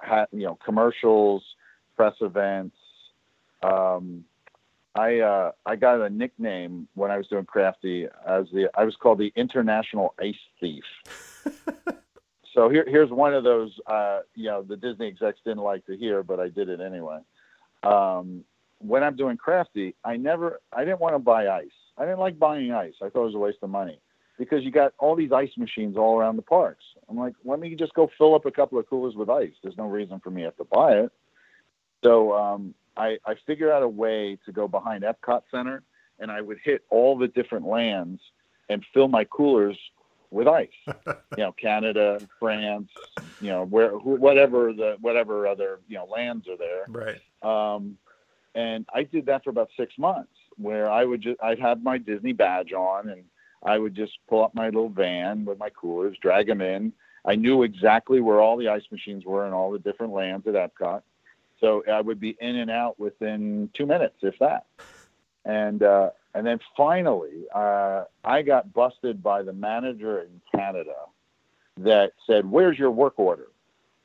[0.00, 1.42] had, you know commercials,
[1.96, 2.76] press events.
[3.64, 4.24] Um,
[4.94, 8.94] I uh, I got a nickname when I was doing crafty as the I was
[8.96, 10.84] called the International Ice Thief.
[12.54, 15.96] so here here's one of those uh, you know the Disney execs didn't like to
[15.96, 17.18] hear, but I did it anyway.
[17.82, 18.44] Um,
[18.78, 21.66] when I'm doing crafty, I never I didn't want to buy ice.
[21.98, 22.94] I didn't like buying ice.
[23.02, 23.98] I thought it was a waste of money
[24.38, 26.84] because you got all these ice machines all around the parks.
[27.08, 29.52] I'm like, let me just go fill up a couple of coolers with ice.
[29.62, 31.12] There's no reason for me to have to buy it.
[32.02, 35.82] So um, I, I figured out a way to go behind Epcot Center,
[36.18, 38.20] and I would hit all the different lands
[38.68, 39.76] and fill my coolers
[40.30, 40.68] with ice.
[40.86, 42.90] you know, Canada, France,
[43.40, 46.84] you know, where who, whatever the whatever other you know lands are there.
[46.88, 47.20] Right.
[47.42, 47.98] Um,
[48.54, 51.98] and I did that for about six months, where I would just I'd have my
[51.98, 53.24] Disney badge on, and
[53.62, 56.92] I would just pull up my little van with my coolers, drag them in.
[57.24, 60.54] I knew exactly where all the ice machines were in all the different lands at
[60.54, 61.02] Epcot,
[61.64, 64.66] so I would be in and out within two minutes, if that.
[65.46, 70.94] And uh, and then finally, uh, I got busted by the manager in Canada
[71.78, 73.48] that said, "Where's your work order?"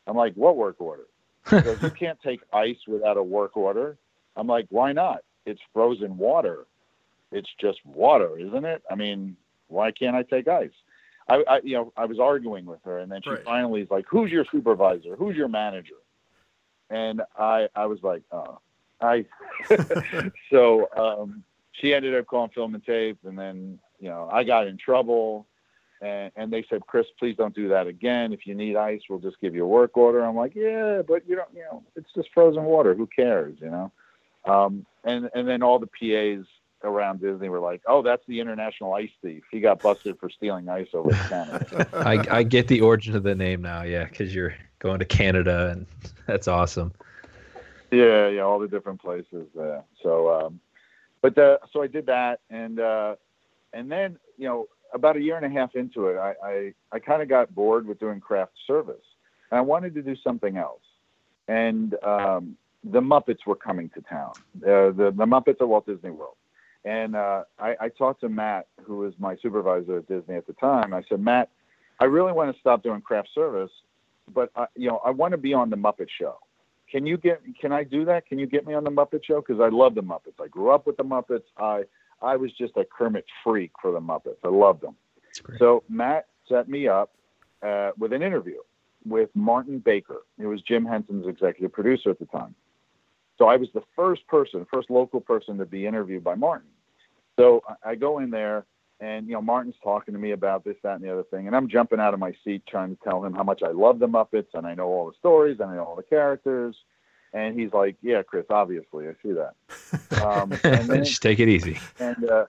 [0.07, 1.05] I'm like, "What work order?"
[1.43, 3.97] Because you can't take ice without a work order.
[4.35, 5.23] I'm like, "Why not?
[5.45, 6.65] It's frozen water.
[7.31, 8.83] It's just water, isn't it?
[8.89, 9.35] I mean,
[9.67, 10.71] why can't I take ice?"
[11.29, 13.43] I, I you know, I was arguing with her, and then she Right.
[13.43, 15.15] finally is like, "Who's your supervisor?
[15.17, 15.95] Who's your manager?"
[16.89, 18.59] And I, I was like, "Oh,
[19.01, 19.25] I."
[20.51, 24.67] so um, she ended up calling film and tape, and then you know I got
[24.67, 25.45] in trouble,
[26.01, 28.33] and, and they said, "Chris, please don't do that again.
[28.33, 31.27] If you need ice, we'll just give you a work order." I'm like, "Yeah, but
[31.27, 32.95] you don't, you know, it's just frozen water.
[32.95, 33.91] Who cares, you know?"
[34.45, 36.45] Um, and and then all the PAs
[36.83, 39.43] around Disney were like, "Oh, that's the international ice thief.
[39.51, 43.35] He got busted for stealing ice over Canada." I, I get the origin of the
[43.35, 45.85] name now, yeah, because you're going to Canada, and
[46.25, 46.93] that's awesome.
[47.91, 49.83] Yeah, yeah, all the different places there.
[50.03, 50.59] So, um,
[51.21, 53.15] but the, so I did that, and uh,
[53.73, 56.99] and then you know, about a year and a half into it, I I, I
[56.99, 59.05] kind of got bored with doing craft service,
[59.51, 60.81] and I wanted to do something else.
[61.47, 66.11] And um, the Muppets were coming to town, uh, the the Muppets at Walt Disney
[66.11, 66.35] World.
[66.85, 70.53] And uh, I, I talked to Matt, who was my supervisor at Disney at the
[70.53, 70.93] time.
[70.93, 71.49] I said, Matt,
[71.99, 73.71] I really want to stop doing craft service,
[74.33, 76.35] but I, you know, I want to be on the Muppet Show.
[76.91, 77.41] Can you get?
[77.59, 78.25] Can I do that?
[78.25, 79.41] Can you get me on the Muppet Show?
[79.41, 80.41] Because I love the Muppets.
[80.41, 81.43] I grew up with the Muppets.
[81.57, 81.83] I
[82.21, 84.37] I was just a Kermit freak for the Muppets.
[84.43, 84.95] I loved them.
[85.57, 87.11] So Matt set me up
[87.61, 88.57] uh, with an interview
[89.05, 90.21] with Martin Baker.
[90.37, 92.55] He was Jim Henson's executive producer at the time.
[93.37, 96.67] So I was the first person, first local person to be interviewed by Martin.
[97.37, 98.65] So I go in there
[98.99, 101.47] and, you know, Martin's talking to me about this, that, and the other thing.
[101.47, 103.99] And I'm jumping out of my seat trying to tell him how much I love
[103.99, 106.75] the Muppets and I know all the stories and I know all the characters.
[107.31, 110.21] And he's like, yeah, Chris, obviously, I see that.
[110.21, 111.79] Um, and then, Just take it easy.
[111.99, 112.45] and uh,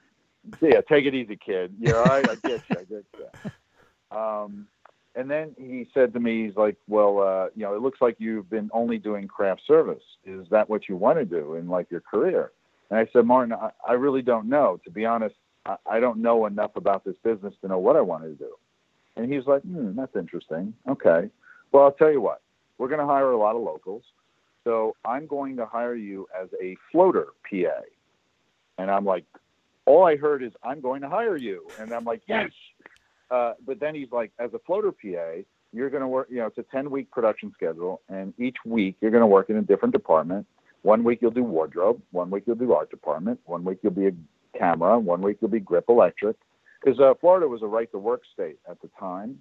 [0.61, 1.73] yeah, take it easy, kid.
[1.87, 2.77] I, I get you.
[2.79, 4.17] I get you.
[4.17, 4.67] Um,
[5.15, 8.17] and then he said to me, he's like, well, uh, you know, it looks like
[8.19, 10.03] you've been only doing craft service.
[10.25, 12.53] Is that what you want to do in like your career?
[12.91, 14.81] And I said, Martin, I, I really don't know.
[14.85, 15.35] To be honest,
[15.67, 18.51] I, I don't know enough about this business to know what I want to do.
[19.17, 20.75] And he's like, hmm, that's interesting.
[20.89, 21.29] Okay.
[21.73, 22.43] Well, I'll tell you what,
[22.79, 24.03] we're going to hire a lot of locals.
[24.65, 27.81] So I'm going to hire you as a floater PA.
[28.79, 29.25] And I'm like,
[29.87, 31.67] all I heard is, I'm going to hire you.
[31.79, 32.51] And I'm like, yes.
[33.31, 35.43] Uh, but then he's like, as a floater PA,
[35.73, 38.01] you're going to work, you know, it's a 10 week production schedule.
[38.09, 40.47] And each week you're going to work in a different department.
[40.83, 42.01] One week you'll do wardrobe.
[42.11, 43.41] One week you'll do art department.
[43.45, 44.13] One week you'll be a
[44.57, 44.99] camera.
[44.99, 46.37] One week you'll be grip electric.
[46.83, 49.39] Because uh, Florida was a right to work state at the time.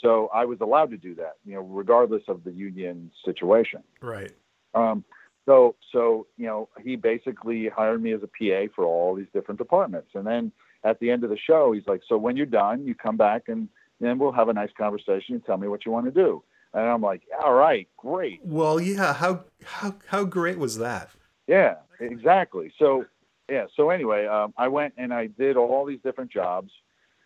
[0.00, 3.82] So I was allowed to do that, you know, regardless of the union situation.
[4.00, 4.32] Right.
[4.74, 5.04] Um,
[5.46, 9.58] so, so you know, he basically hired me as a PA for all these different
[9.58, 10.52] departments, and then
[10.84, 13.48] at the end of the show, he's like, "So when you're done, you come back
[13.48, 13.68] and
[14.00, 16.42] then we'll have a nice conversation and tell me what you want to do."
[16.72, 19.12] And I'm like, "All right, great, Well, yeah.
[19.12, 21.10] How how how great was that?
[21.46, 23.04] yeah, exactly." So,
[23.50, 23.66] yeah.
[23.76, 26.70] So anyway, um, I went and I did all these different jobs.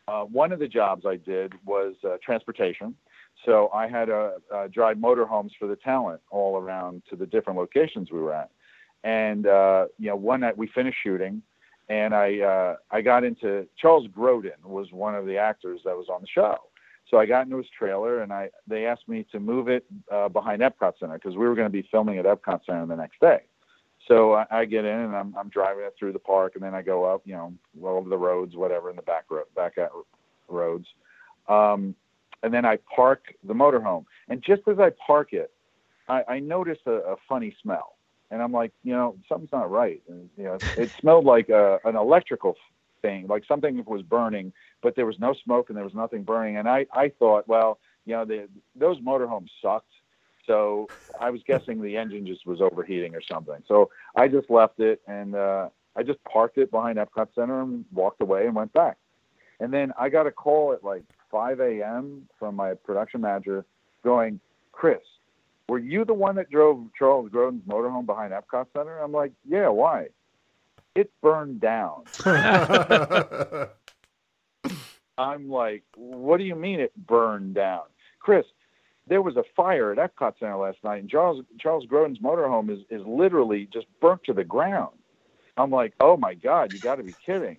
[0.06, 2.94] Uh, one of the jobs I did was uh, transportation.
[3.44, 4.32] So I had to
[4.72, 8.50] drive motorhomes for the talent all around to the different locations we were at.
[9.04, 11.42] And uh, you know, one night we finished shooting,
[11.88, 16.08] and I uh, I got into Charles Grodin was one of the actors that was
[16.12, 16.56] on the show.
[17.08, 20.28] So I got into his trailer, and I they asked me to move it uh,
[20.28, 23.20] behind Epcot Center because we were going to be filming at Epcot Center the next
[23.20, 23.42] day.
[24.08, 26.74] So I, I get in and I'm I'm driving it through the park, and then
[26.74, 27.52] I go up, you know,
[27.84, 29.90] over the roads, whatever, in the back road, back at
[30.48, 30.86] roads.
[31.48, 31.94] Um,
[32.42, 34.04] and then I park the motorhome.
[34.28, 35.50] And just as I park it,
[36.08, 37.96] I, I noticed a, a funny smell.
[38.30, 40.02] And I'm like, you know, something's not right.
[40.08, 42.56] And, you know, it smelled like a, an electrical
[43.00, 46.56] thing, like something was burning, but there was no smoke and there was nothing burning.
[46.58, 49.92] And I, I thought, well, you know, the, those motorhomes sucked.
[50.48, 50.88] So
[51.20, 53.62] I was guessing the engine just was overheating or something.
[53.68, 57.84] So I just left it and uh, I just parked it behind Epcot Center and
[57.92, 58.96] walked away and went back.
[59.60, 62.26] And then I got a call at like 5 a.m.
[62.38, 63.66] from my production manager
[64.02, 64.40] going,
[64.72, 65.00] Chris,
[65.68, 68.98] were you the one that drove Charles Grodin's motorhome behind Epcot Center?
[68.98, 70.06] I'm like, yeah, why?
[70.94, 72.04] It burned down.
[75.18, 77.82] I'm like, what do you mean it burned down?
[78.20, 78.46] Chris,
[79.08, 82.80] there was a fire at Epcot Center last night, and Charles Charles Grodin's motorhome is,
[82.90, 84.96] is literally just burnt to the ground.
[85.56, 87.58] I'm like, oh my God, you got to be kidding.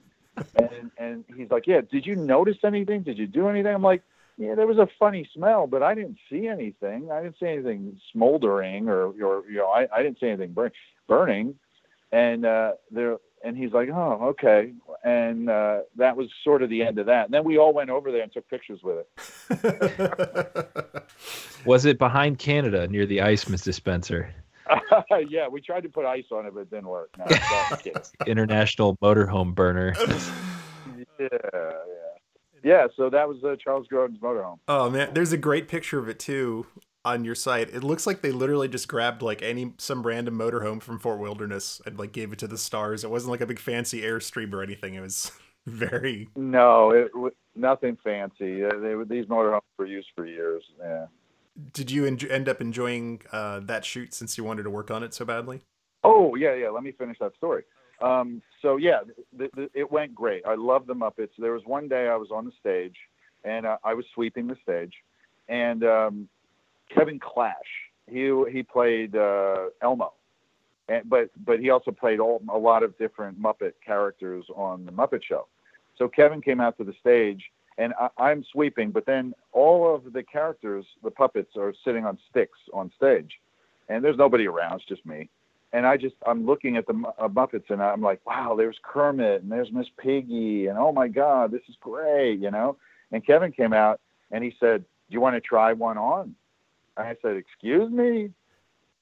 [0.56, 3.04] And and he's like, yeah, did you notice anything?
[3.04, 3.74] Did you do anything?
[3.74, 4.04] I'm like,
[4.38, 7.12] yeah, there was a funny smell, but I didn't see anything.
[7.12, 10.72] I didn't see anything smoldering or or you know, I, I didn't see anything burn,
[11.08, 11.56] burning.
[12.12, 14.74] And uh, there and he's like, oh, okay.
[15.04, 17.26] And uh, that was sort of the end of that.
[17.26, 19.06] And then we all went over there and took pictures with
[19.52, 21.04] it.
[21.66, 24.34] Was it behind Canada near the ice dispenser?
[25.30, 27.10] yeah, we tried to put ice on it, but it didn't work.
[27.18, 28.02] No, I'm.
[28.28, 29.94] International motorhome burner.
[29.98, 31.72] yeah, yeah,
[32.64, 32.88] yeah.
[32.96, 34.60] So that was uh, Charles Grodin's motorhome.
[34.68, 36.68] Oh man, there's a great picture of it too
[37.06, 37.70] on your site.
[37.74, 41.82] It looks like they literally just grabbed like any some random motorhome from Fort Wilderness
[41.86, 43.04] and like gave it to the stars.
[43.04, 44.96] It wasn't like a big fancy airstream or anything.
[44.96, 45.32] It was
[45.66, 48.64] very No, it w- nothing fancy.
[48.66, 50.64] Uh, they, were- these motorhomes were used for years.
[50.80, 51.08] Yeah.
[51.74, 55.04] Did you en- end up enjoying uh, that shoot since you wanted to work on
[55.04, 55.62] it so badly?
[56.04, 56.70] Oh yeah, yeah.
[56.70, 57.64] Let me finish that story.
[58.02, 59.00] Um, so yeah,
[59.38, 60.46] th- th- it went great.
[60.46, 61.32] I love the Muppets.
[61.38, 62.96] There was one day I was on the stage,
[63.44, 64.94] and uh, I was sweeping the stage,
[65.50, 66.30] and um,
[66.94, 67.56] Kevin Clash,
[68.08, 70.14] he he played uh, Elmo,
[70.88, 74.92] and, but but he also played all, a lot of different Muppet characters on the
[74.92, 75.48] Muppet Show.
[75.98, 77.44] So Kevin came out to the stage,
[77.78, 82.18] and I, I'm sweeping, but then all of the characters, the puppets, are sitting on
[82.30, 83.40] sticks on stage,
[83.90, 84.78] and there's nobody around.
[84.78, 85.30] It's just me.
[85.72, 89.44] And I just I'm looking at the uh, Muppets, and I'm like, wow, there's Kermit,
[89.44, 92.78] and there's Miss Piggy, and oh my God, this is great, you know.
[93.12, 94.00] And Kevin came out,
[94.32, 96.36] and he said, "Do you want to try one on?"
[96.98, 98.32] I said, "Excuse me."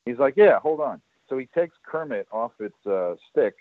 [0.06, 3.56] He's like, "Yeah, hold on." So he takes Kermit off its uh, stick,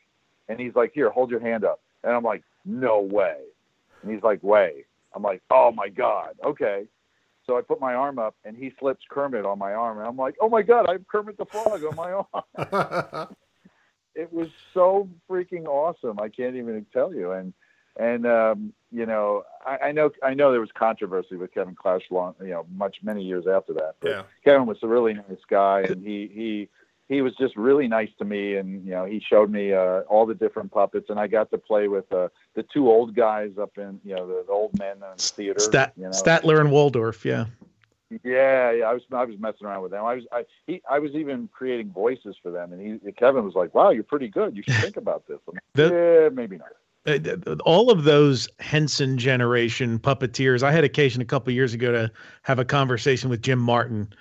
[0.48, 3.38] and he's like, "Here, hold your hand up." And I'm like, "No way."
[4.02, 4.84] And he's like, "Way."
[5.14, 6.86] I'm like, "Oh my God, okay."
[7.46, 10.16] So I put my arm up, and he slips Kermit on my arm, and I'm
[10.16, 13.28] like, "Oh my God, I have Kermit the Frog on my arm."
[14.16, 16.18] it was so freaking awesome.
[16.18, 17.32] I can't even tell you.
[17.32, 17.52] And
[17.98, 22.02] and um, you know, I, I know I know there was controversy with Kevin Clash
[22.10, 23.96] long, you know, much many years after that.
[24.00, 24.22] But Yeah.
[24.42, 26.68] Kevin was a really nice guy, and he he
[27.06, 28.56] he was just really nice to me.
[28.56, 31.58] And you know, he showed me uh, all the different puppets, and I got to
[31.58, 34.96] play with uh, the two old guys up in you know the, the old men
[34.96, 35.60] in the theater.
[35.60, 36.10] Stat, you know.
[36.10, 37.46] Statler and Waldorf, yeah.
[38.22, 40.06] Yeah, yeah, I was I was messing around with them.
[40.06, 43.54] I was I he I was even creating voices for them, and he Kevin was
[43.54, 44.56] like, "Wow, you're pretty good.
[44.56, 46.68] You should think about this." Like, The- yeah, maybe not.
[47.06, 50.62] Uh, all of those Henson generation puppeteers.
[50.62, 52.10] I had occasion a couple years ago to
[52.42, 54.12] have a conversation with Jim Martin,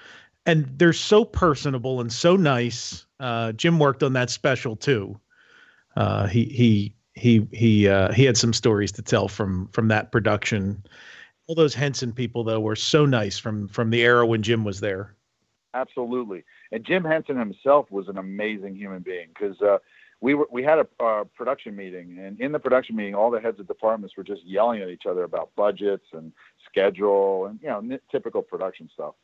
[0.46, 3.06] and they're so personable and so nice.
[3.20, 5.20] Uh, Jim worked on that special too.
[5.96, 10.12] Uh, he he he he uh, he had some stories to tell from from that
[10.12, 10.84] production.
[11.48, 14.80] All those Henson people though were so nice from from the era when Jim was
[14.80, 15.16] there.
[15.74, 16.44] Absolutely.
[16.72, 19.78] And Jim Henson himself was an amazing human being because uh,
[20.22, 23.40] we were we had a uh, production meeting, and in the production meeting, all the
[23.40, 26.32] heads of departments were just yelling at each other about budgets and
[26.70, 29.16] schedule and you know n- typical production stuff.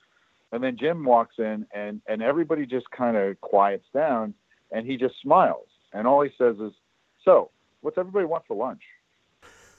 [0.52, 4.34] And then Jim walks in, and and everybody just kind of quiets down,
[4.72, 6.74] and he just smiles, and all he says is,
[7.24, 7.52] "So,
[7.82, 8.84] what's everybody want for lunch?"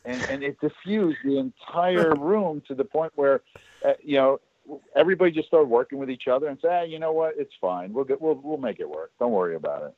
[0.05, 3.43] And and it diffused the entire room to the point where,
[3.85, 4.41] uh, you know,
[4.97, 7.93] everybody just started working with each other and said, ah, you know what, it's fine.
[7.93, 9.13] We'll get, we'll we'll make it work.
[9.19, 9.95] Don't worry about it.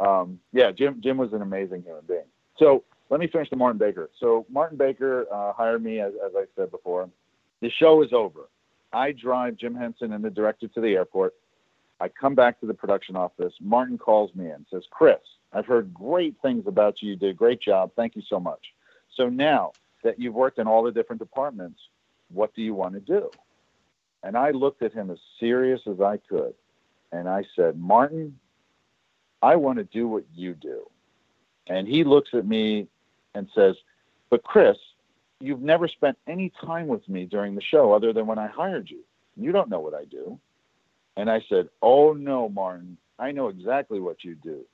[0.00, 2.24] Um, yeah, Jim Jim was an amazing human being.
[2.58, 4.10] So let me finish the Martin Baker.
[4.18, 7.08] So Martin Baker uh, hired me, as, as I said before.
[7.60, 8.48] The show is over.
[8.92, 11.34] I drive Jim Henson and the director to the airport.
[12.00, 13.52] I come back to the production office.
[13.60, 15.18] Martin calls me and says, Chris,
[15.52, 17.10] I've heard great things about you.
[17.10, 17.90] You did a great job.
[17.94, 18.60] Thank you so much.
[19.16, 21.78] So now that you've worked in all the different departments,
[22.32, 23.30] what do you want to do?
[24.22, 26.54] And I looked at him as serious as I could.
[27.12, 28.38] And I said, Martin,
[29.42, 30.86] I want to do what you do.
[31.66, 32.88] And he looks at me
[33.34, 33.76] and says,
[34.28, 34.76] But Chris,
[35.40, 38.90] you've never spent any time with me during the show other than when I hired
[38.90, 39.00] you.
[39.36, 40.38] You don't know what I do.
[41.16, 44.64] And I said, Oh, no, Martin, I know exactly what you do.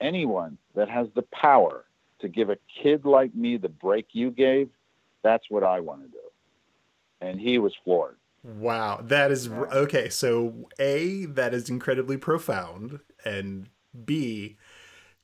[0.00, 1.84] Anyone that has the power
[2.20, 4.70] to give a kid like me the break you gave,
[5.22, 6.18] that's what I want to do.
[7.20, 8.16] And he was floored.
[8.44, 10.08] Wow, that is okay.
[10.08, 13.68] So, A, that is incredibly profound, and
[14.04, 14.56] B,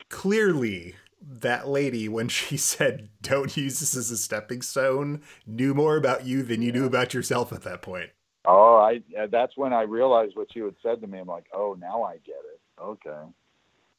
[0.08, 5.96] clearly that lady, when she said, Don't use this as a stepping stone, knew more
[5.96, 8.10] about you than you knew about yourself at that point.
[8.46, 11.18] Oh, I that's when I realized what you had said to me.
[11.18, 12.60] I'm like, oh, now I get it.
[12.80, 13.22] Okay.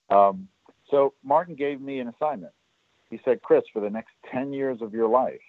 [0.09, 0.47] Um,
[0.91, 2.53] so Martin gave me an assignment.
[3.09, 5.41] He said, Chris, for the next ten years of your life,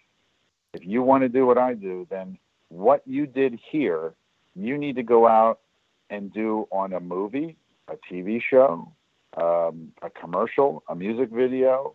[0.72, 4.14] if you want to do what I do, then what you did here,
[4.54, 5.60] you need to go out
[6.08, 7.56] and do on a movie,
[7.88, 8.90] a TV show,
[9.36, 11.94] um, a commercial, a music video,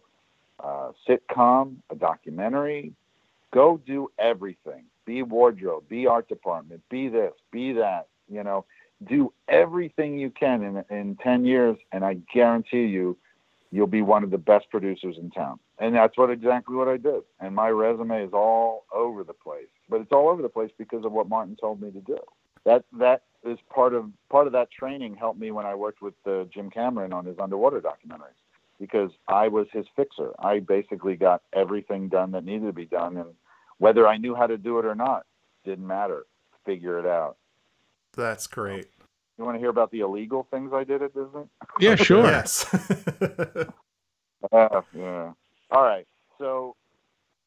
[0.60, 2.94] a sitcom, a documentary.
[3.54, 4.86] Go do everything.
[5.06, 8.08] Be wardrobe, be art department, be this, be that.
[8.30, 8.66] You know,
[9.08, 13.18] do everything you can in in ten years, and I guarantee you,
[13.72, 15.60] you'll be one of the best producers in town.
[15.80, 17.24] And that's what exactly what I did.
[17.40, 21.04] And my resume is all over the place, but it's all over the place because
[21.04, 22.20] of what Martin told me to do.
[22.66, 26.14] That that is part of part of that training helped me when I worked with
[26.26, 28.38] uh, Jim Cameron on his underwater documentaries
[28.80, 30.32] because I was his fixer.
[30.40, 33.30] I basically got everything done that needed to be done, and
[33.78, 35.26] whether I knew how to do it or not
[35.66, 36.26] didn't matter.
[36.66, 37.38] Figure it out.
[38.16, 38.88] That's great.
[39.38, 41.46] You want to hear about the illegal things I did at Disney?
[41.80, 42.24] Yeah, sure.
[42.26, 42.66] Yes.
[44.52, 45.32] Uh, yeah.
[45.70, 46.08] All right.
[46.40, 46.76] So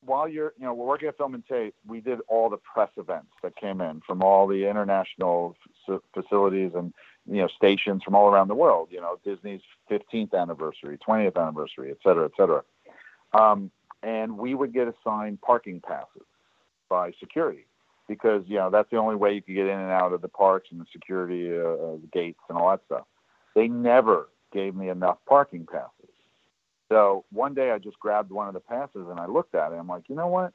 [0.05, 2.91] while you're, you know, we're working at Film and Tape, we did all the press
[2.97, 5.57] events that came in from all the international
[5.89, 6.93] f- facilities and,
[7.27, 8.89] you know, stations from all around the world.
[8.91, 12.63] You know, Disney's 15th anniversary, 20th anniversary, et cetera, et cetera.
[13.33, 13.71] Um,
[14.03, 16.27] and we would get assigned parking passes
[16.89, 17.67] by security
[18.09, 20.29] because, you know, that's the only way you could get in and out of the
[20.29, 23.07] parks and the security uh, uh, gates and all that stuff.
[23.55, 26.14] They never gave me enough parking passes.
[26.91, 29.77] So one day I just grabbed one of the passes and I looked at it.
[29.77, 30.53] I'm like, you know what?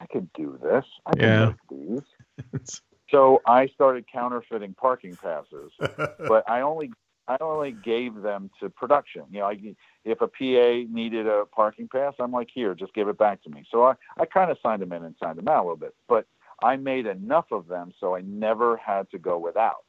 [0.00, 0.84] I could do this.
[1.06, 1.46] I can Yeah.
[1.46, 2.70] make these.
[3.10, 5.72] so I started counterfeiting parking passes,
[6.26, 6.92] but I only
[7.28, 9.22] I only gave them to production.
[9.30, 13.06] You know, I, if a PA needed a parking pass, I'm like, here, just give
[13.06, 13.64] it back to me.
[13.70, 15.94] So I, I kind of signed them in and signed them out a little bit,
[16.08, 16.26] but
[16.62, 19.84] I made enough of them so I never had to go without.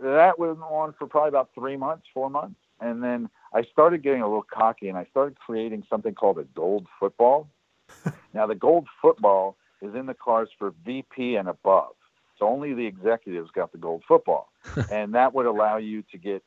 [0.00, 4.22] That went on for probably about three months, four months, and then I started getting
[4.22, 7.48] a little cocky and I started creating something called a gold football.
[8.34, 11.94] now the gold football is in the cars for VP and above.
[12.38, 14.50] So only the executives got the gold football.
[14.90, 16.42] and that would allow you to get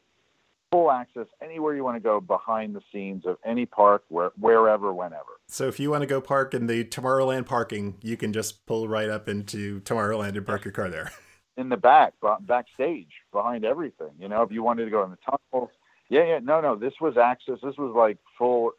[0.71, 4.93] full access anywhere you want to go behind the scenes of any park, where, wherever,
[4.93, 5.39] whenever.
[5.47, 8.87] So if you want to go park in the Tomorrowland parking, you can just pull
[8.87, 11.11] right up into Tomorrowland and park your car there.
[11.55, 14.11] In the back, backstage, behind everything.
[14.19, 15.17] You know, if you wanted to go in the
[15.53, 15.69] tunnels.
[16.09, 16.39] Yeah, yeah.
[16.39, 16.75] No, no.
[16.75, 17.59] This was access.
[17.63, 18.71] This was like full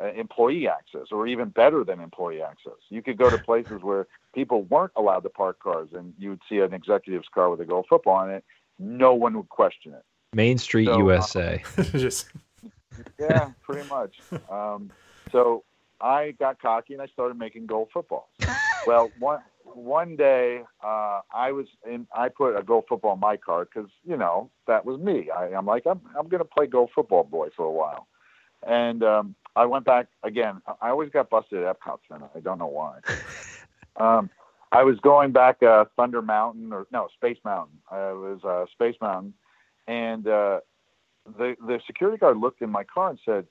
[0.00, 2.78] uh, employee access, or even better than employee access.
[2.88, 6.42] You could go to places where people weren't allowed to park cars, and you would
[6.48, 8.44] see an executive's car with a gold football on it.
[8.78, 10.04] No one would question it.
[10.34, 11.62] Main Street, So, uh, USA.
[11.92, 12.28] just
[13.18, 14.20] yeah, pretty much.
[14.50, 14.90] Um,
[15.30, 15.64] so
[16.00, 18.28] I got cocky and I started making gold footballs.
[18.86, 22.06] Well, one one day uh, I was in.
[22.14, 25.30] I put a gold football in my car because you know that was me.
[25.30, 28.06] I, I'm like I'm I'm gonna play gold football boy for a while,
[28.66, 30.60] and um, I went back again.
[30.80, 32.28] I always got busted at Epcot Center.
[32.34, 32.98] I don't know why.
[33.96, 34.30] um,
[34.72, 37.78] I was going back uh, Thunder Mountain or no Space Mountain.
[37.90, 39.34] I was uh, Space Mountain,
[39.86, 40.60] and uh,
[41.38, 43.46] the the security guard looked in my car and said,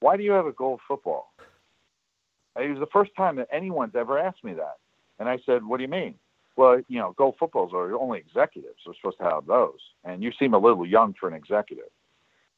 [0.00, 1.32] "Why do you have a gold football?"
[2.56, 4.78] It was the first time that anyone's ever asked me that,
[5.18, 6.18] and I said, "What do you mean?"
[6.56, 10.32] Well, you know, gold footballs are only executives are supposed to have those, and you
[10.32, 11.90] seem a little young for an executive.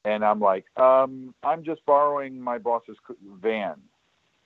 [0.05, 2.97] And I'm like, um, I'm just borrowing my boss's
[3.41, 3.81] van,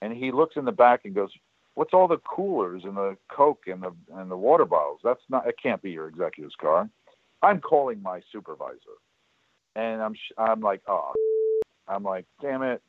[0.02, 1.32] and he looks in the back and goes,
[1.74, 5.00] "What's all the coolers and the Coke and the and the water bottles?
[5.02, 5.46] That's not.
[5.46, 6.88] It can't be your executive's car."
[7.42, 8.98] I'm calling my supervisor,
[9.76, 11.14] and I'm I'm like, oh,
[11.86, 12.82] I'm like, damn it.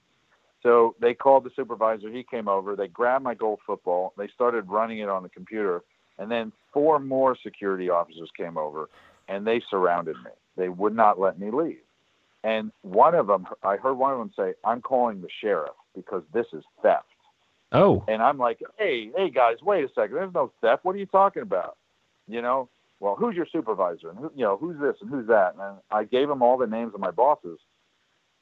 [0.61, 2.09] So they called the supervisor.
[2.11, 2.75] He came over.
[2.75, 4.13] They grabbed my gold football.
[4.17, 5.83] They started running it on the computer,
[6.17, 8.89] and then four more security officers came over,
[9.27, 10.31] and they surrounded me.
[10.57, 11.79] They would not let me leave.
[12.43, 16.23] And one of them, I heard one of them say, "I'm calling the sheriff because
[16.33, 17.05] this is theft."
[17.71, 20.15] Oh, And I'm like, hey, hey guys, wait a second.
[20.15, 20.83] There's no theft.
[20.83, 21.77] What are you talking about?
[22.27, 22.67] You know,
[22.99, 24.09] well, who's your supervisor?
[24.09, 25.53] And who, you know, who's this and who's that?
[25.53, 27.59] And I gave them all the names of my bosses.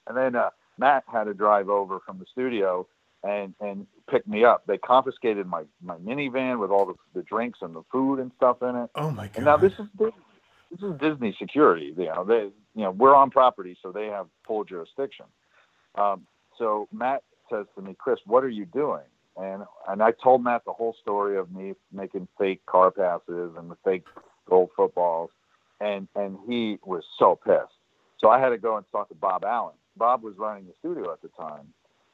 [0.08, 2.88] And then uh, Matt had to drive over from the studio
[3.24, 4.64] and and pick me up.
[4.68, 8.62] They confiscated my my minivan with all the, the drinks and the food and stuff
[8.62, 8.90] in it.
[8.96, 9.36] Oh my god.
[9.36, 11.94] And now this is this is Disney security.
[11.98, 15.26] You know, they you know we're on property, so they have full jurisdiction.
[15.96, 19.04] Um, so Matt says to me, Chris, what are you doing?
[19.36, 23.70] And and I told Matt the whole story of me making fake car passes and
[23.70, 24.06] the fake
[24.50, 25.32] gold footballs,
[25.80, 27.74] and and he was so pissed.
[28.20, 29.76] So I had to go and talk to Bob Allen.
[29.98, 31.74] Bob was running the studio at the time,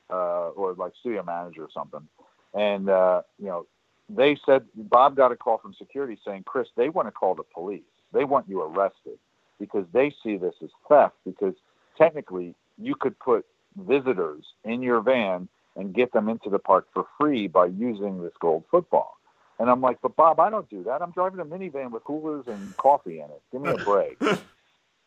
[0.09, 2.07] uh, or like studio manager or something.
[2.53, 3.65] And uh, you know,
[4.09, 7.43] they said Bob got a call from security saying, Chris, they want to call the
[7.43, 7.81] police.
[8.11, 9.17] They want you arrested
[9.59, 11.15] because they see this as theft.
[11.25, 11.55] Because
[11.97, 13.45] technically, you could put
[13.77, 18.33] visitors in your van and get them into the park for free by using this
[18.39, 19.17] gold football.
[19.59, 21.01] And I'm like, but Bob, I don't do that.
[21.01, 23.41] I'm driving a minivan with coolers and coffee in it.
[23.51, 24.21] Give me a break.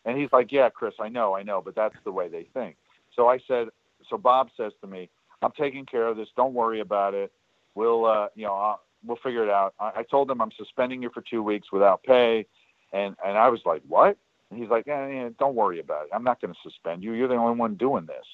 [0.06, 2.76] and he's like, yeah, Chris, I know, I know, but that's the way they think.
[3.14, 3.68] So I said,
[4.08, 5.10] so Bob says to me,
[5.42, 6.28] I'm taking care of this.
[6.36, 7.32] Don't worry about it.
[7.74, 9.74] We'll, uh, you know, uh, we'll figure it out.
[9.78, 12.46] I, I told him I'm suspending you for two weeks without pay.
[12.92, 14.16] And, and I was like, what?
[14.50, 16.10] And he's like, yeah, yeah, don't worry about it.
[16.14, 17.12] I'm not going to suspend you.
[17.12, 18.24] You're the only one doing this.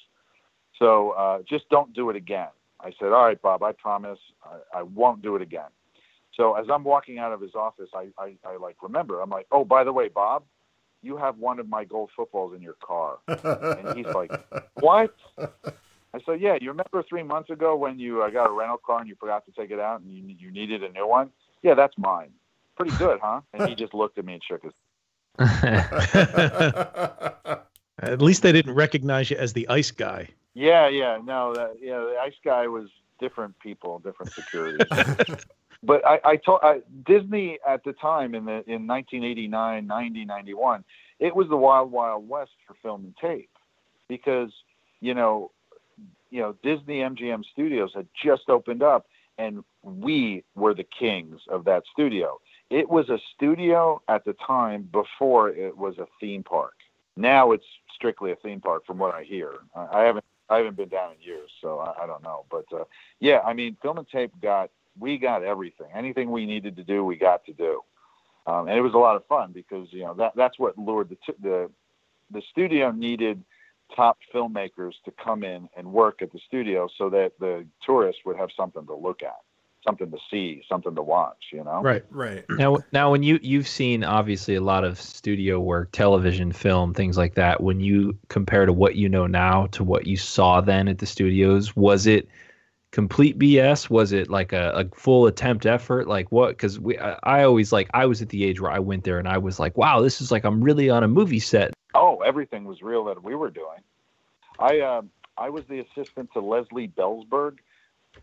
[0.77, 2.49] So uh, just don't do it again.
[2.79, 5.69] I said, all right, Bob, I promise I, I won't do it again.
[6.35, 9.47] So as I'm walking out of his office, I, I, I like remember, I'm like,
[9.51, 10.43] oh, by the way, Bob,
[11.03, 13.17] you have one of my gold footballs in your car.
[13.27, 14.31] and he's like,
[14.79, 15.13] what?
[15.37, 18.99] I said, yeah, you remember three months ago when you uh, got a rental car
[18.99, 21.31] and you forgot to take it out and you, you needed a new one?
[21.61, 22.31] Yeah, that's mine.
[22.75, 23.41] Pretty good, huh?
[23.53, 24.73] And he just looked at me and shook his
[27.99, 30.29] At least they didn't recognize you as the ice guy.
[30.53, 32.89] Yeah, yeah, no, that, yeah, the ice guy was
[33.19, 34.83] different people, different security.
[35.83, 36.61] but I, I told
[37.05, 40.83] Disney at the time in the in 1989, 90, 91,
[41.19, 43.49] it was the wild, wild west for film and tape,
[44.07, 44.51] because
[45.01, 45.51] you know,
[46.29, 49.07] you know, Disney MGM Studios had just opened up,
[49.37, 52.39] and we were the kings of that studio.
[52.69, 56.73] It was a studio at the time before it was a theme park.
[57.17, 59.51] Now it's strictly a theme park, from what I hear.
[59.75, 62.45] I I haven't I haven't been down in years, so I, I don't know.
[62.49, 62.85] But uh,
[63.19, 65.87] yeah, I mean, film and tape got we got everything.
[65.93, 67.81] Anything we needed to do, we got to do,
[68.47, 71.09] um, and it was a lot of fun because you know that that's what lured
[71.09, 71.69] the t- the
[72.31, 73.43] the studio needed
[73.95, 78.37] top filmmakers to come in and work at the studio so that the tourists would
[78.37, 79.37] have something to look at
[79.85, 81.81] something to see something to watch you know?
[81.81, 82.03] Right.
[82.09, 82.45] Right.
[82.57, 87.17] Now now when you you've seen obviously a lot of studio work television film things
[87.17, 90.87] like that when you compare to what you know now to what you saw then
[90.87, 92.27] at the studios was it
[92.93, 97.17] complete bs was it like a, a full attempt effort like what because we I,
[97.23, 99.59] I always like i was at the age where i went there and i was
[99.59, 103.03] like wow this is like i'm really on a movie set oh everything was real
[103.05, 103.81] that we were doing
[104.59, 105.01] i uh,
[105.37, 107.57] i was the assistant to leslie belzberg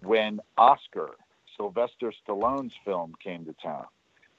[0.02, 1.16] when oscar
[1.60, 3.84] Sylvester Stallone's film came to town.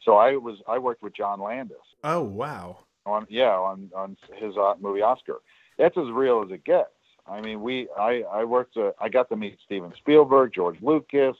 [0.03, 1.77] So I was I worked with John Landis.
[2.03, 2.79] Oh wow!
[3.05, 5.41] On yeah on on his uh, movie Oscar.
[5.77, 6.89] That's as real as it gets.
[7.27, 11.35] I mean we I I worked uh, I got to meet Steven Spielberg, George Lucas.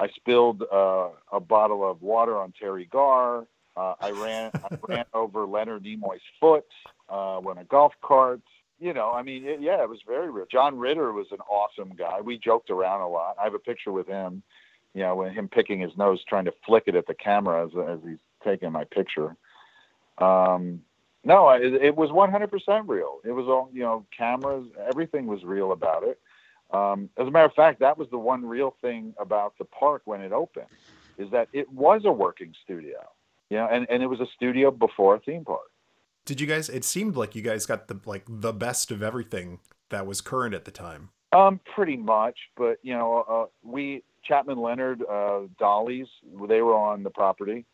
[0.00, 3.46] I spilled uh, a bottle of water on Teri Garr.
[3.76, 6.66] Uh, I ran I ran over Leonard Nimoy's foot
[7.08, 8.40] uh, when a golf cart.
[8.80, 10.46] You know, I mean, it, yeah, it was very real.
[10.50, 12.20] John Ritter was an awesome guy.
[12.20, 13.34] We joked around a lot.
[13.40, 14.44] I have a picture with him
[14.94, 17.70] you know, when him picking his nose, trying to flick it at the camera as,
[17.88, 19.36] as he's taking my picture.
[20.18, 20.82] Um,
[21.24, 23.18] no, it, it was 100% real.
[23.24, 26.20] It was all, you know, cameras, everything was real about it.
[26.70, 30.02] Um, as a matter of fact, that was the one real thing about the park
[30.04, 30.66] when it opened,
[31.16, 32.98] is that it was a working studio.
[33.50, 35.70] You know, and, and it was a studio before a theme park.
[36.26, 36.68] Did you guys?
[36.68, 40.54] It seemed like you guys got the like the best of everything that was current
[40.54, 41.08] at the time.
[41.32, 46.08] Um, pretty much, but you know, uh, we Chapman Leonard, uh, Dolly's,
[46.46, 47.64] they were on the property.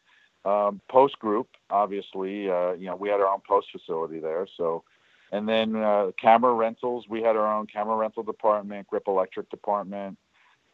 [0.45, 4.47] Um, post Group, obviously, uh, you know, we had our own post facility there.
[4.57, 4.85] So,
[5.33, 10.19] and then uh, camera rentals, we had our own camera rental department, grip electric department.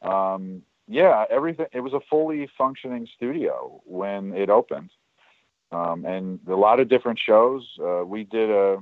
[0.03, 1.67] Um, yeah, everything.
[1.73, 4.91] It was a fully functioning studio when it opened,
[5.71, 7.65] um, and a lot of different shows.
[7.81, 8.79] Uh, we did a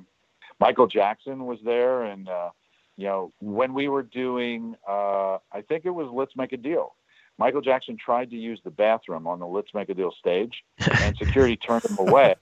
[0.59, 2.51] Michael Jackson was there, and uh,
[2.97, 6.95] you know, when we were doing, uh, I think it was Let's Make a Deal.
[7.39, 10.64] Michael Jackson tried to use the bathroom on the Let's Make a Deal stage,
[11.03, 12.34] and security turned him away.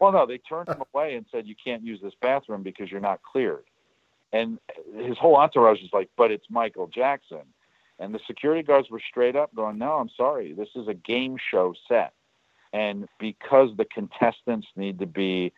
[0.00, 3.00] Well, no, they turned him away and said, "You can't use this bathroom because you're
[3.00, 3.64] not cleared."
[4.32, 4.58] And
[4.96, 7.42] his whole entourage was like, "But it's Michael Jackson,"
[7.98, 11.36] and the security guards were straight up going, "No, I'm sorry, this is a game
[11.50, 12.12] show set."
[12.72, 15.52] And because the contestants need to be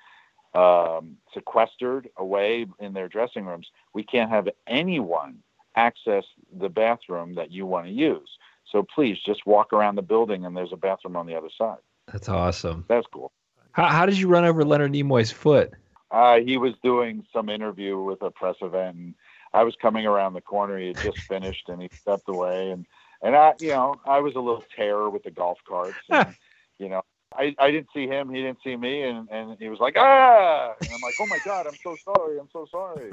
[0.54, 5.42] um, sequestered away in their dressing rooms, we can't have anyone
[5.76, 6.24] access
[6.58, 8.38] the bathroom that you want to use.
[8.70, 11.78] So please just walk around the building and there's a bathroom on the other side.
[12.12, 12.84] That's awesome.
[12.88, 13.32] That's cool.
[13.72, 15.72] How, how did you run over Leonard Nimoy's foot?
[16.10, 19.14] Uh, he was doing some interview with a press event and
[19.52, 20.78] I was coming around the corner.
[20.78, 22.86] He had just finished and he stepped away and,
[23.22, 25.98] and I, you know, I was a little terror with the golf carts.
[26.08, 26.34] And,
[26.78, 27.02] you know,
[27.36, 30.74] I, I didn't see him, he didn't see me, and, and he was like, ah,
[30.80, 33.10] and I'm like, oh my god, I'm so sorry, I'm so sorry,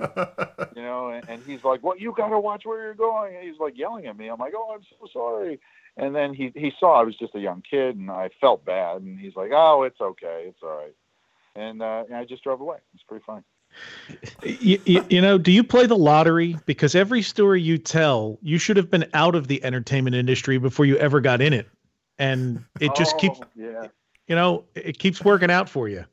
[0.76, 3.60] you know, and, and he's like, well, you gotta watch where you're going, and he's
[3.60, 4.30] like yelling at me.
[4.30, 5.60] I'm like, oh, I'm so sorry,
[5.98, 9.02] and then he he saw I was just a young kid, and I felt bad,
[9.02, 10.96] and he's like, oh, it's okay, it's all right,
[11.56, 12.78] and, uh, and I just drove away.
[12.94, 13.44] It's pretty funny.
[14.44, 16.56] you, you, you, know, do you play the lottery?
[16.66, 20.86] Because every story you tell, you should have been out of the entertainment industry before
[20.86, 21.68] you ever got in it,
[22.18, 23.40] and it just oh, keeps.
[23.56, 23.88] Yeah
[24.28, 26.06] you know, it keeps working out for you.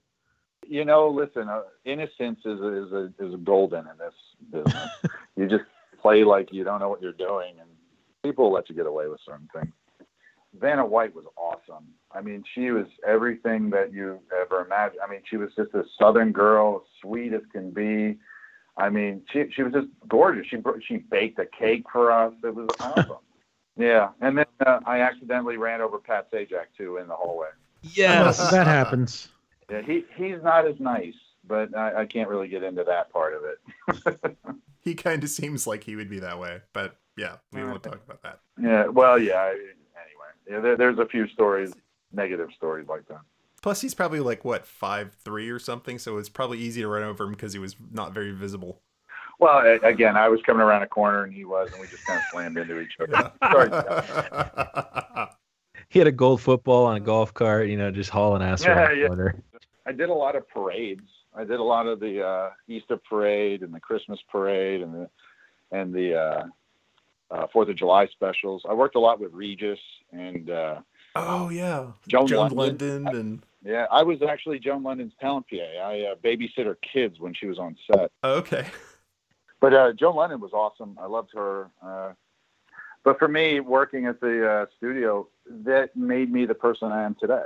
[0.67, 4.15] You know, listen, uh, innocence is a, is a is a golden in this
[4.51, 4.89] business.
[5.37, 5.65] you just
[6.01, 7.69] play like you don't know what you're doing, and
[8.23, 9.73] people let you get away with certain things.
[10.59, 11.87] Vanna White was awesome.
[12.13, 15.01] I mean, she was everything that you ever imagined.
[15.07, 18.19] I mean, she was just a Southern girl, sweet as can be.
[18.77, 20.47] I mean, she she was just gorgeous.
[20.49, 22.33] She she baked a cake for us.
[22.45, 23.17] It was awesome.
[23.77, 27.49] yeah, and then uh, I accidentally ran over Pat Sajak too in the hallway.
[27.83, 29.29] Yes, that happens.
[29.71, 31.15] Yeah, he he's not as nice,
[31.47, 34.47] but I, I can't really get into that part of it.
[34.81, 38.01] he kind of seems like he would be that way, but yeah, we won't talk
[38.05, 38.41] about that.
[38.61, 39.49] Yeah, well, yeah.
[39.49, 41.73] Anyway, yeah, there, there's a few stories,
[42.13, 43.21] negative stories like that.
[43.63, 47.03] Plus, he's probably like what five three or something, so it's probably easy to run
[47.03, 48.81] over him because he was not very visible.
[49.39, 52.19] Well, again, I was coming around a corner and he was, and we just kind
[52.19, 53.33] of slammed into each other.
[53.51, 55.27] Sorry
[55.93, 58.71] he had a gold football on a golf cart, you know, just hauling ass yeah,
[58.71, 59.35] around the corner.
[59.85, 61.07] I did a lot of parades.
[61.35, 65.11] I did a lot of the uh, Easter parade and the Christmas parade and the
[65.71, 66.45] and the uh,
[67.31, 68.63] uh, Fourth of July specials.
[68.67, 69.79] I worked a lot with Regis
[70.13, 70.81] and uh,
[71.15, 72.79] oh yeah, Joan, Joan Lunden.
[72.79, 75.57] Lunden and yeah, I was actually Joan Lunden's talent PA.
[75.57, 78.11] I uh, babysit her kids when she was on set.
[78.23, 78.67] Oh, okay.
[79.61, 80.99] but uh, Joan Lunden was awesome.
[80.99, 81.69] I loved her.
[81.83, 82.13] Uh,
[83.05, 87.17] but for me, working at the uh, studio, that made me the person I am
[87.21, 87.45] today.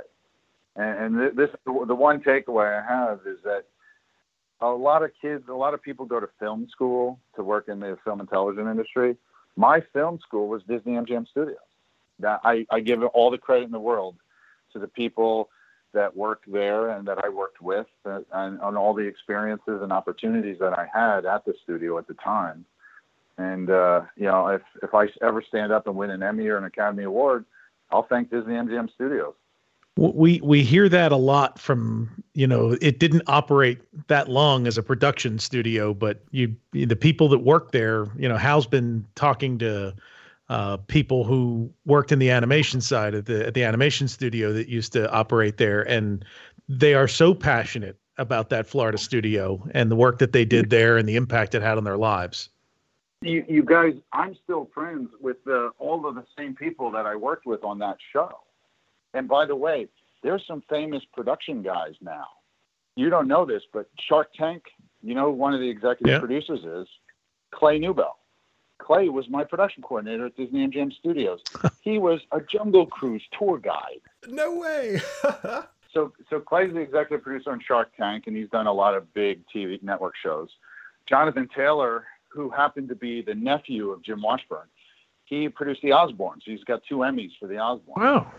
[0.75, 3.65] And, and this, the one takeaway I have is that
[4.61, 7.79] a lot of kids, a lot of people go to film school to work in
[7.79, 9.15] the film and television industry.
[9.55, 11.57] My film school was Disney MGM Studios.
[12.19, 14.15] That I, I give all the credit in the world
[14.73, 15.49] to the people
[15.93, 19.91] that worked there and that I worked with, uh, and on all the experiences and
[19.91, 22.65] opportunities that I had at the studio at the time.
[23.37, 26.57] And uh, you know, if if I ever stand up and win an Emmy or
[26.57, 27.45] an Academy Award,
[27.91, 29.33] I'll thank Disney MGM Studios.
[29.97, 34.77] We we hear that a lot from you know it didn't operate that long as
[34.77, 39.57] a production studio but you the people that work there you know hal's been talking
[39.57, 39.95] to
[40.49, 44.69] uh, people who worked in the animation side of the at the animation studio that
[44.69, 46.23] used to operate there and
[46.69, 50.95] they are so passionate about that florida studio and the work that they did there
[50.95, 52.49] and the impact it had on their lives
[53.21, 57.15] you, you guys i'm still friends with the, all of the same people that i
[57.15, 58.31] worked with on that show
[59.13, 59.87] and by the way,
[60.23, 62.27] there's some famous production guys now.
[62.95, 64.63] You don't know this, but Shark Tank,
[65.01, 66.19] you know, one of the executive yeah.
[66.19, 66.87] producers is
[67.51, 68.13] Clay Newbill.
[68.79, 71.41] Clay was my production coordinator at Disney MGM Studios.
[71.81, 74.01] he was a Jungle Cruise tour guide.
[74.27, 75.01] No way.
[75.93, 79.11] so, so Clay's the executive producer on Shark Tank, and he's done a lot of
[79.13, 80.49] big TV network shows.
[81.07, 82.05] Jonathan Taylor,
[82.37, 84.67] who happened to be the nephew of Jim Washburn,
[85.25, 86.43] he produced the Osbournes.
[86.45, 87.97] He's got two Emmys for the Osbournes.
[87.97, 88.31] Wow.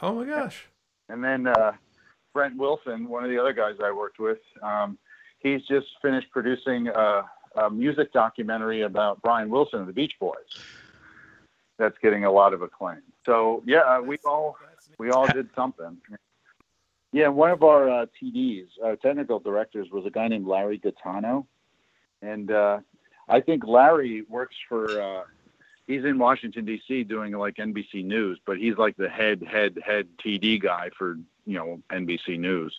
[0.00, 0.66] Oh my gosh.
[1.08, 1.72] And then uh,
[2.32, 4.98] Brent Wilson, one of the other guys I worked with, um,
[5.40, 7.24] he's just finished producing a,
[7.56, 10.34] a, music documentary about Brian Wilson of the Beach Boys.
[11.78, 13.02] That's getting a lot of acclaim.
[13.26, 14.56] So yeah, uh, we all
[14.98, 15.98] we all did something.
[17.12, 21.46] Yeah, one of our uh, TDs, our technical directors, was a guy named Larry Gaetano,
[22.22, 22.78] and uh,
[23.28, 25.22] I think Larry works for uh,
[25.86, 27.04] he's in Washington D.C.
[27.04, 31.16] doing like NBC News, but he's like the head head head TD guy for
[31.46, 32.78] you know NBC News.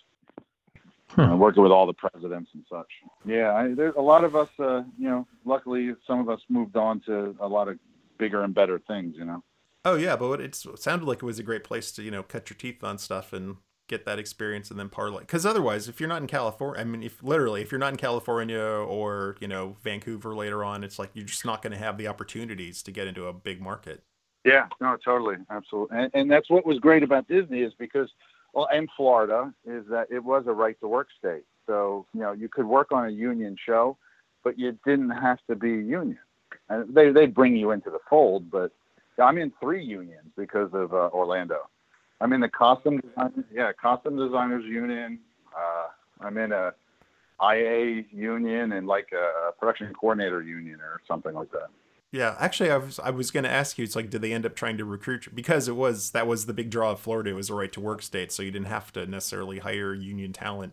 [1.16, 2.88] Uh, working with all the presidents and such.
[3.24, 4.48] Yeah, I, there's a lot of us.
[4.58, 7.78] Uh, you know, luckily some of us moved on to a lot of
[8.18, 9.14] bigger and better things.
[9.16, 9.44] You know.
[9.84, 12.50] Oh yeah, but it sounded like it was a great place to you know cut
[12.50, 13.56] your teeth on stuff and
[13.88, 15.20] get that experience and then parlay.
[15.20, 17.98] Because otherwise, if you're not in California, I mean, if literally, if you're not in
[17.98, 21.98] California or you know Vancouver later on, it's like you're just not going to have
[21.98, 24.02] the opportunities to get into a big market.
[24.44, 28.10] Yeah, no, totally, absolutely, and, and that's what was great about Disney is because,
[28.52, 31.44] well, and Florida is that it was a right to work state.
[31.66, 33.96] So you know you could work on a union show,
[34.42, 36.18] but you didn't have to be union.
[36.68, 38.72] And they they bring you into the fold, but
[39.18, 41.68] I'm in three unions because of uh, Orlando.
[42.24, 45.18] I'm in the costume design, yeah, costume designers union.
[45.54, 45.88] Uh,
[46.24, 46.72] I'm in a
[47.42, 51.68] IA union and like a production coordinator union or something like that.
[52.12, 53.84] Yeah, actually, I was I was going to ask you.
[53.84, 55.32] It's like, did they end up trying to recruit you?
[55.34, 57.28] because it was that was the big draw of Florida.
[57.28, 60.32] It was a right to work state, so you didn't have to necessarily hire union
[60.32, 60.72] talent.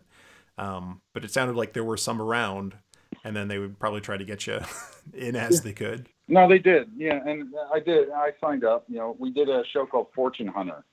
[0.56, 2.76] Um, but it sounded like there were some around,
[3.24, 4.60] and then they would probably try to get you
[5.12, 6.08] in as they could.
[6.28, 6.88] No, they did.
[6.96, 8.10] Yeah, and I did.
[8.10, 8.84] I signed up.
[8.88, 10.84] You know, we did a show called Fortune Hunter,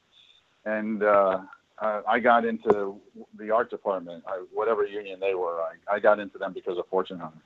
[0.66, 1.41] and uh,
[1.82, 2.99] uh, I got into
[3.38, 5.62] the art department, I, whatever union they were.
[5.62, 7.38] I, I got into them because of Fortune Hunter.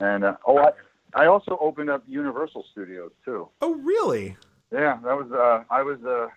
[0.00, 0.70] And uh, oh, I,
[1.14, 3.48] I also opened up Universal Studios too.
[3.60, 4.36] Oh, really?
[4.72, 5.30] Yeah, that was.
[5.30, 6.28] Uh, I was a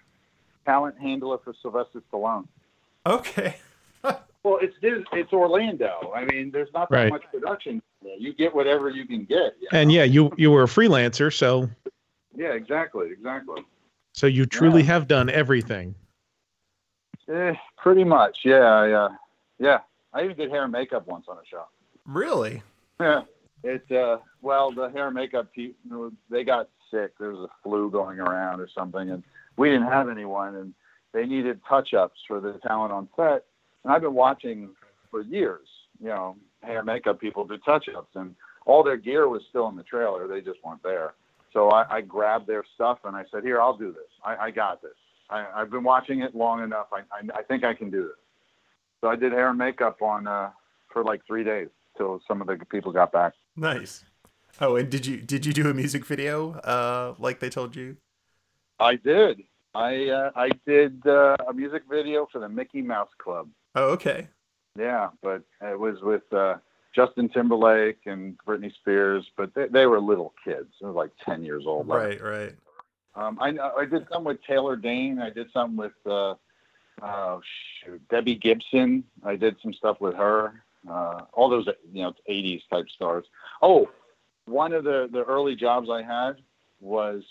[0.65, 2.47] talent handler for Sylvester Stallone.
[3.05, 3.55] Okay.
[4.03, 6.11] well, it's it's Orlando.
[6.13, 7.09] I mean, there's not that right.
[7.09, 7.81] much production.
[8.19, 9.55] You get whatever you can get.
[9.59, 9.95] You and know?
[9.95, 11.69] yeah, you you were a freelancer, so.
[12.35, 13.63] Yeah, exactly, exactly.
[14.15, 14.87] So you truly yeah.
[14.87, 15.93] have done everything.
[17.29, 19.07] Eh, pretty much, yeah, yeah,
[19.59, 19.79] yeah.
[20.13, 21.65] I even did hair and makeup once on a show.
[22.05, 22.63] Really?
[22.99, 23.23] Yeah.
[23.63, 27.17] It uh, well, the hair and makeup people they got sick.
[27.19, 29.23] There was a flu going around or something, and
[29.57, 30.73] we didn't have anyone, and
[31.11, 33.45] they needed touch-ups for the talent on set.
[33.83, 34.69] And I've been watching
[35.09, 35.67] for years,
[35.99, 38.35] you know, hair and makeup people do touch-ups, and
[38.65, 40.27] all their gear was still in the trailer.
[40.27, 41.15] They just weren't there.
[41.55, 44.11] So I, I grabbed their stuff and I said, "Here, I'll do this.
[44.23, 44.91] I, I got this.
[45.29, 46.87] I, I've been watching it long enough.
[46.91, 48.19] I, I, I think I can do this."
[48.99, 50.49] So I did hair and makeup on uh,
[50.91, 53.33] for like three days till some of the people got back.
[53.55, 54.03] Nice.
[54.59, 57.95] Oh, and did you did you do a music video uh, like they told you?
[58.79, 59.41] I did.
[59.73, 63.47] I uh, I did uh, a music video for the Mickey Mouse Club.
[63.75, 64.27] Oh, okay.
[64.77, 66.55] Yeah, but it was with uh,
[66.95, 70.69] Justin Timberlake and Britney Spears, but they, they were little kids.
[70.79, 71.87] They were like 10 years old.
[71.87, 72.55] Right, right.
[73.15, 75.19] Um, I, I did some with Taylor Dayne.
[75.19, 76.35] I did some with, uh,
[77.01, 77.41] oh,
[77.83, 79.03] shoot, Debbie Gibson.
[79.23, 80.63] I did some stuff with her.
[80.89, 83.25] uh, all those you know '80s type stars.
[83.61, 83.89] Oh,
[84.45, 86.33] one of the the early jobs I had
[86.79, 87.23] was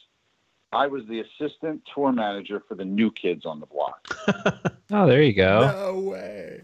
[0.73, 4.01] I was the assistant tour manager for the New Kids on the Block.
[4.91, 5.61] Oh, there you go.
[5.95, 6.61] No way.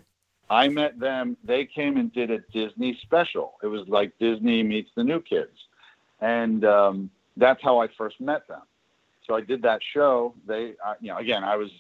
[0.51, 1.37] I met them.
[1.45, 3.55] They came and did a Disney special.
[3.63, 5.57] It was like Disney meets the New Kids,
[6.21, 8.63] and um, that's how I first met them.
[9.27, 10.35] So I did that show.
[10.47, 11.71] They, uh, you know, again, I was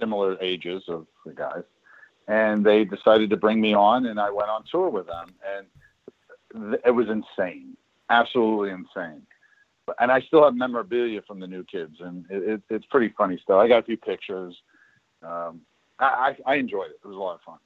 [0.00, 1.64] similar ages of the guys,
[2.28, 6.70] and they decided to bring me on, and I went on tour with them, and
[6.70, 7.76] th- it was insane,
[8.10, 9.22] absolutely insane.
[9.98, 13.40] And I still have memorabilia from the New Kids, and it, it, it's pretty funny
[13.42, 13.56] stuff.
[13.56, 14.54] I got a few pictures.
[15.20, 15.62] Um,
[15.98, 17.00] I, I, I enjoyed it.
[17.04, 17.58] It was a lot of fun.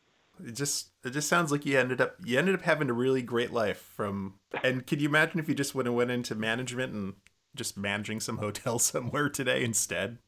[0.45, 3.22] It just it just sounds like you ended up you ended up having a really
[3.22, 6.93] great life from and could you imagine if you just would have went into management
[6.93, 7.14] and
[7.55, 10.18] just managing some hotel somewhere today instead?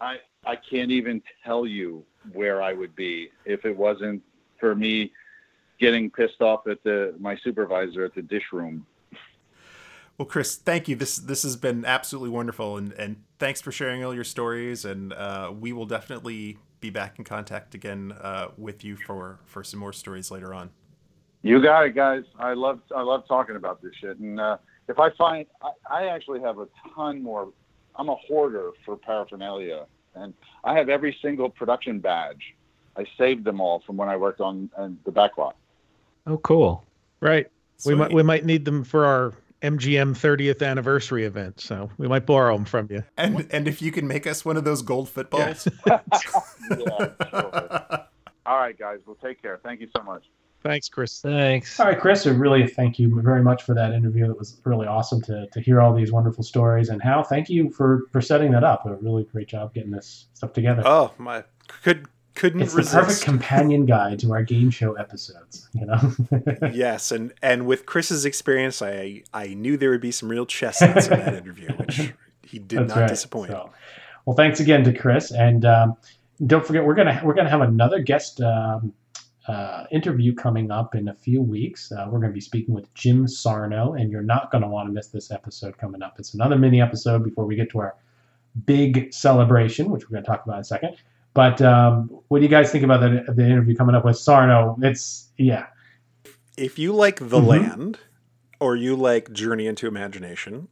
[0.00, 4.22] I I can't even tell you where I would be if it wasn't
[4.58, 5.12] for me
[5.78, 8.86] getting pissed off at the my supervisor at the dish room.
[10.18, 10.96] Well, Chris, thank you.
[10.96, 14.84] This this has been absolutely wonderful, and and thanks for sharing all your stories.
[14.84, 19.62] And uh, we will definitely be back in contact again uh, with you for for
[19.62, 20.70] some more stories later on.
[21.42, 22.24] You got it, guys.
[22.38, 24.18] I love I love talking about this shit.
[24.18, 24.58] And uh,
[24.88, 27.52] if I find I, I actually have a ton more.
[27.96, 30.32] I'm a hoarder for paraphernalia, and
[30.64, 32.54] I have every single production badge.
[32.96, 35.54] I saved them all from when I worked on, on the backlot.
[36.26, 36.84] Oh, cool.
[37.20, 37.46] Right.
[37.84, 39.32] We might we might need them for our
[39.62, 43.04] MGM 30th anniversary event, so we might borrow them from you.
[43.16, 47.16] And and if you can make us one of those gold footballs, yeah, sure.
[48.46, 48.98] All right, guys.
[49.06, 49.60] Well, take care.
[49.62, 50.24] Thank you so much.
[50.62, 51.20] Thanks, Chris.
[51.20, 51.80] Thanks.
[51.80, 54.30] All right, Chris, I really thank you very much for that interview.
[54.30, 56.90] It was really awesome to, to hear all these wonderful stories.
[56.90, 58.84] And Hal, thank you for, for setting that up.
[58.84, 60.82] A really great job getting this stuff together.
[60.84, 61.44] oh my,
[61.82, 62.94] could couldn't it's the resist.
[62.94, 65.68] perfect companion guide to our game show episodes.
[65.72, 66.12] You know.
[66.72, 71.06] yes, and and with Chris's experience, I I knew there would be some real chestnuts
[71.08, 72.12] in that interview, which
[72.42, 73.08] he did That's not right.
[73.08, 73.50] disappoint.
[73.50, 73.70] So,
[74.26, 75.96] well, thanks again to Chris, and um,
[76.46, 78.92] don't forget we're gonna we're gonna have another guest um,
[79.48, 81.90] uh, interview coming up in a few weeks.
[81.92, 85.08] Uh, we're gonna be speaking with Jim Sarno, and you're not gonna want to miss
[85.08, 86.16] this episode coming up.
[86.18, 87.96] It's another mini episode before we get to our
[88.64, 90.96] big celebration, which we're gonna talk about in a second.
[91.34, 94.76] But um, what do you guys think about the, the interview coming up with Sarno?
[94.82, 95.66] It's yeah,
[96.56, 97.46] If you like The Mhm.
[97.46, 97.98] Land,
[98.58, 100.68] or you like Journey into Imagination,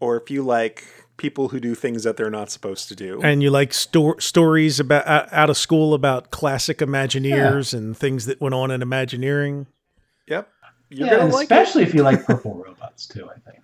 [0.00, 0.84] or if you like
[1.16, 4.78] people who do things that they're not supposed to do, And you like sto- stories
[4.78, 9.66] about out, out of school about classic Imagineers and things that went on in Imagineering,
[10.28, 10.48] yep,
[10.90, 13.28] you're yeah, gonna like especially if you like purple robots too.
[13.30, 13.62] I think.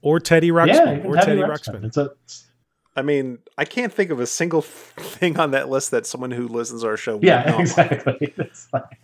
[0.00, 1.80] or Teddy Yeah, Ruxpin, even or Teddy Teddy Ruxpin.
[1.80, 1.84] Ruxpin.
[1.84, 2.42] It's a it.
[2.94, 6.48] I mean, I can't think of a single thing on that list that someone who
[6.48, 7.16] listens to our show.
[7.16, 8.34] would yeah, exactly.
[8.36, 8.98] It's like,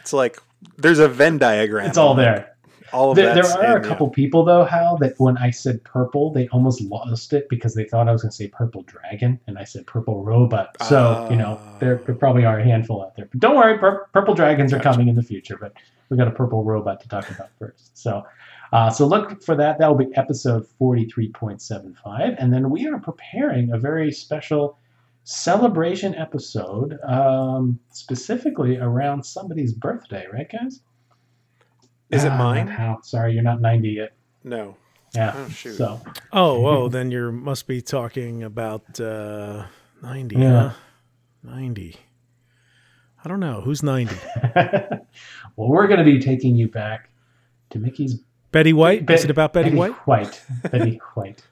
[0.00, 0.38] It's like
[0.78, 1.88] there's a Venn diagram.
[1.88, 2.56] it's all like, there.
[2.92, 3.88] All of There, there are in, a yeah.
[3.88, 7.84] couple people though, Hal, that when I said purple, they almost lost it because they
[7.84, 10.76] thought I was going to say purple dragon, and I said purple robot.
[10.86, 12.06] So you know, there, ah.
[12.06, 13.26] there probably are a handful out there.
[13.26, 15.58] But don't worry, pur- purple dragons are coming in the future.
[15.60, 15.74] But
[16.08, 17.96] we got a purple robot to talk about first.
[17.98, 18.24] So,
[18.72, 19.78] uh, so look for that.
[19.78, 24.10] That will be episode forty-three point seven five, and then we are preparing a very
[24.12, 24.78] special
[25.24, 30.80] celebration episode, um, specifically around somebody's birthday, right, guys?
[32.10, 32.68] Is it Ah, mine?
[32.68, 33.00] How?
[33.02, 34.12] Sorry, you're not 90 yet.
[34.44, 34.76] No.
[35.16, 35.32] Yeah.
[35.36, 35.74] Oh, shoot.
[35.74, 36.00] So
[36.32, 39.64] Oh, oh, then you must be talking about uh,
[40.00, 40.68] 90, Yeah.
[40.68, 40.74] huh?
[41.42, 41.96] 90.
[43.24, 43.60] I don't know.
[43.62, 44.14] Who's 90?
[45.56, 47.10] well, we're going to be taking you back
[47.70, 48.20] to Mickey's.
[48.52, 49.06] Betty White?
[49.06, 49.92] Be- Is it about Betty, White?
[50.06, 50.42] White.
[50.70, 51.42] Betty White.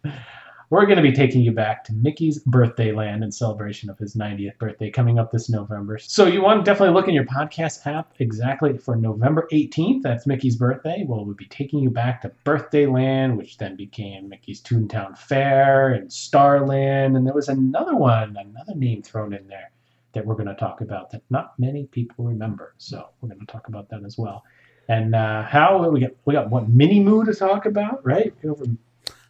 [0.71, 4.17] We're going to be taking you back to Mickey's birthday land in celebration of his
[4.17, 5.99] 90th birthday coming up this November.
[5.99, 10.03] So you want to definitely look in your podcast app exactly for November 18th.
[10.03, 11.05] That's Mickey's birthday.
[11.07, 15.93] Well, we'll be taking you back to Birthday Land, which then became Mickey's Toontown Fair
[15.93, 17.17] and Starland.
[17.17, 19.71] And there was another one, another name thrown in there
[20.15, 22.75] that we're going to talk about that not many people remember.
[22.79, 24.43] So we're going to talk about that as well.
[24.89, 28.35] And uh, how we got we got what Minnie Moo to talk about, right?
[28.45, 28.65] Over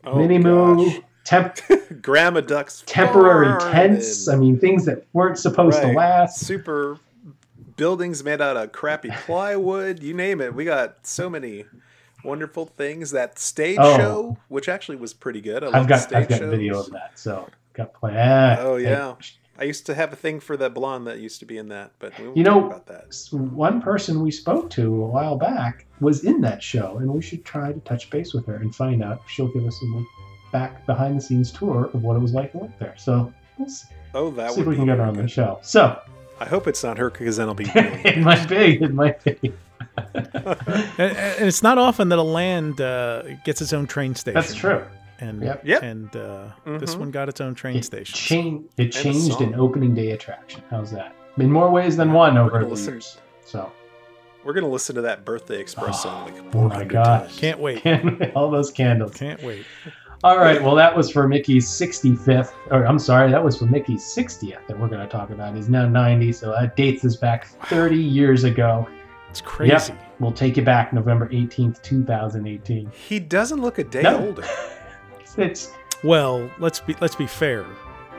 [0.07, 0.91] Oh, Minnie Moo,
[1.25, 1.57] temp,
[2.03, 4.29] Grandma Duck's temporary tents.
[4.29, 6.41] I mean, things that weren't supposed to last.
[6.41, 6.99] Super
[7.77, 10.03] buildings made out of crappy plywood.
[10.03, 10.55] You name it.
[10.55, 11.65] We got so many
[12.25, 13.13] wonderful things.
[13.13, 13.97] That stage Oh.
[13.97, 15.65] show, which actually was pretty good.
[15.65, 16.51] I i've got stage I've got shows.
[16.51, 17.13] video of that.
[17.19, 18.15] So got play.
[18.17, 19.15] ah, Oh yeah.
[19.59, 21.93] I used to have a thing for that blonde that used to be in that,
[21.99, 23.15] but we won't You talk know, about that.
[23.33, 27.45] one person we spoke to a while back was in that show, and we should
[27.45, 30.05] try to touch base with her and find out if she'll give us a
[30.51, 32.95] back behind the scenes tour of what it was like to work there.
[32.97, 35.59] So we'll see, Oh, that see if we be can get her on the show.
[35.63, 36.01] So
[36.41, 37.65] I hope it's not her because then I'll be.
[37.75, 38.83] it might be.
[38.83, 39.53] It might be.
[40.15, 40.37] and,
[40.99, 44.35] and it's not often that a land uh, gets its own train station.
[44.35, 44.85] That's true.
[45.21, 45.63] And Yep.
[45.65, 45.83] Yep.
[45.83, 46.45] and uh,
[46.79, 46.99] this Mhm.
[46.99, 48.15] one got its own train It, station.
[48.15, 48.69] changed.
[48.77, 50.63] it changed an opening day attraction.
[50.71, 51.15] How's that?
[51.39, 52.95] In more ways than one over the listen.
[52.95, 53.19] years.
[53.45, 53.71] So,
[54.45, 57.21] We're gonna listen to that Birthday Express song like oh my 400 gosh.
[57.29, 57.39] times.
[57.39, 57.83] Can't wait.
[58.37, 59.15] all those candles.
[59.15, 59.65] Can't wait.
[60.23, 60.63] All right.
[60.63, 64.79] Well, that was for Mickey's 65th, or I'm sorry, that was for Mickey's 60th that
[64.79, 65.55] we're going to talk about.
[65.55, 68.87] He's now 90, so that dates us back 30 years ago.
[69.31, 69.73] It's crazy.
[69.73, 69.99] Yep.
[70.21, 72.91] We'll take you back November 18th, 2018.
[73.09, 74.27] He doesn't look a day No.
[74.27, 74.45] older.
[75.39, 75.73] It's, it's
[76.03, 77.65] Well, let's be let's be fair.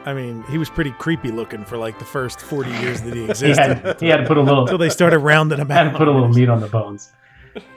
[0.06, 3.22] I mean, he was pretty creepy looking for like the first forty years that he
[3.26, 3.78] he, existed.
[3.80, 5.92] had, he had to put a little Until they started rounding him had out.
[5.94, 7.12] to put a little meat on the bones.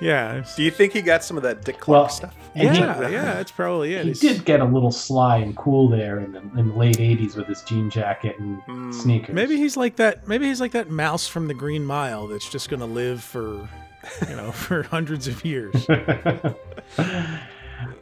[0.01, 0.45] Yeah.
[0.57, 2.35] Do you think he got some of that Dick Clark Well, stuff?
[2.57, 4.01] and he- Yeah, yeah, that's probably it.
[4.07, 6.97] He He's- did get a little sly and cool there in the, in the late
[6.97, 8.91] 80s with his jean jacket and Hmm.
[8.91, 9.33] sneakers.
[9.37, 10.27] Maybe he's like that.
[10.27, 13.69] Maybe he's like that mouse from the Green Mile that's just going to live for,
[14.29, 15.87] you know, for hundreds of years.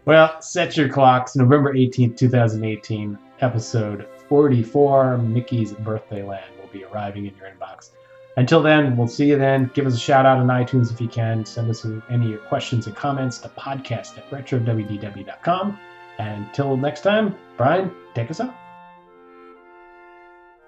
[0.06, 1.36] Well, set your clocks.
[1.36, 7.90] November 18th, 2018, episode 44, Mickey's Birthday Land will be arriving in your inbox.
[8.36, 9.70] Until then, we'll see you then.
[9.74, 11.44] Give us a shout out on iTunes if you can.
[11.44, 15.78] Send us any of your questions and comments to podcast at retrowdw.com.
[16.18, 18.54] And until next time, Brian, take us out.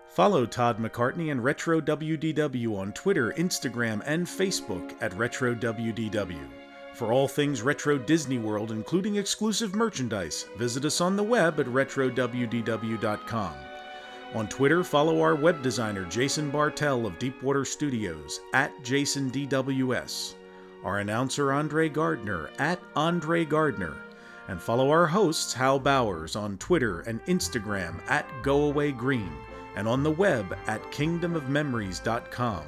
[0.09, 6.68] Follow Todd McCartney and Retro WDW on Twitter, Instagram, and Facebook at Retro WDW.
[6.99, 11.67] For all things Retro Disney World, including exclusive merchandise, visit us on the web at
[11.67, 13.55] RetroWDW.com.
[14.35, 20.35] On Twitter, follow our web designer Jason Bartell of Deepwater Studios at JasonDWS,
[20.83, 23.95] our announcer Andre Gardner at Andre Gardner,
[24.49, 29.31] and follow our hosts Hal Bowers on Twitter and Instagram at GoAwayGreen
[29.77, 32.65] and on the web at kingdomofmemories.com.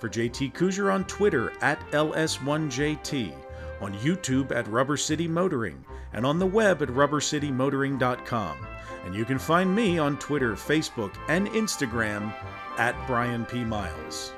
[0.00, 3.32] For JT Kujar on Twitter at LS1JT,
[3.80, 8.66] on YouTube at Rubber City Motoring, and on the web at rubbercitymotoring.com.
[9.04, 12.34] And you can find me on Twitter, Facebook, and Instagram
[12.78, 13.64] at Brian P.
[13.64, 14.32] Miles.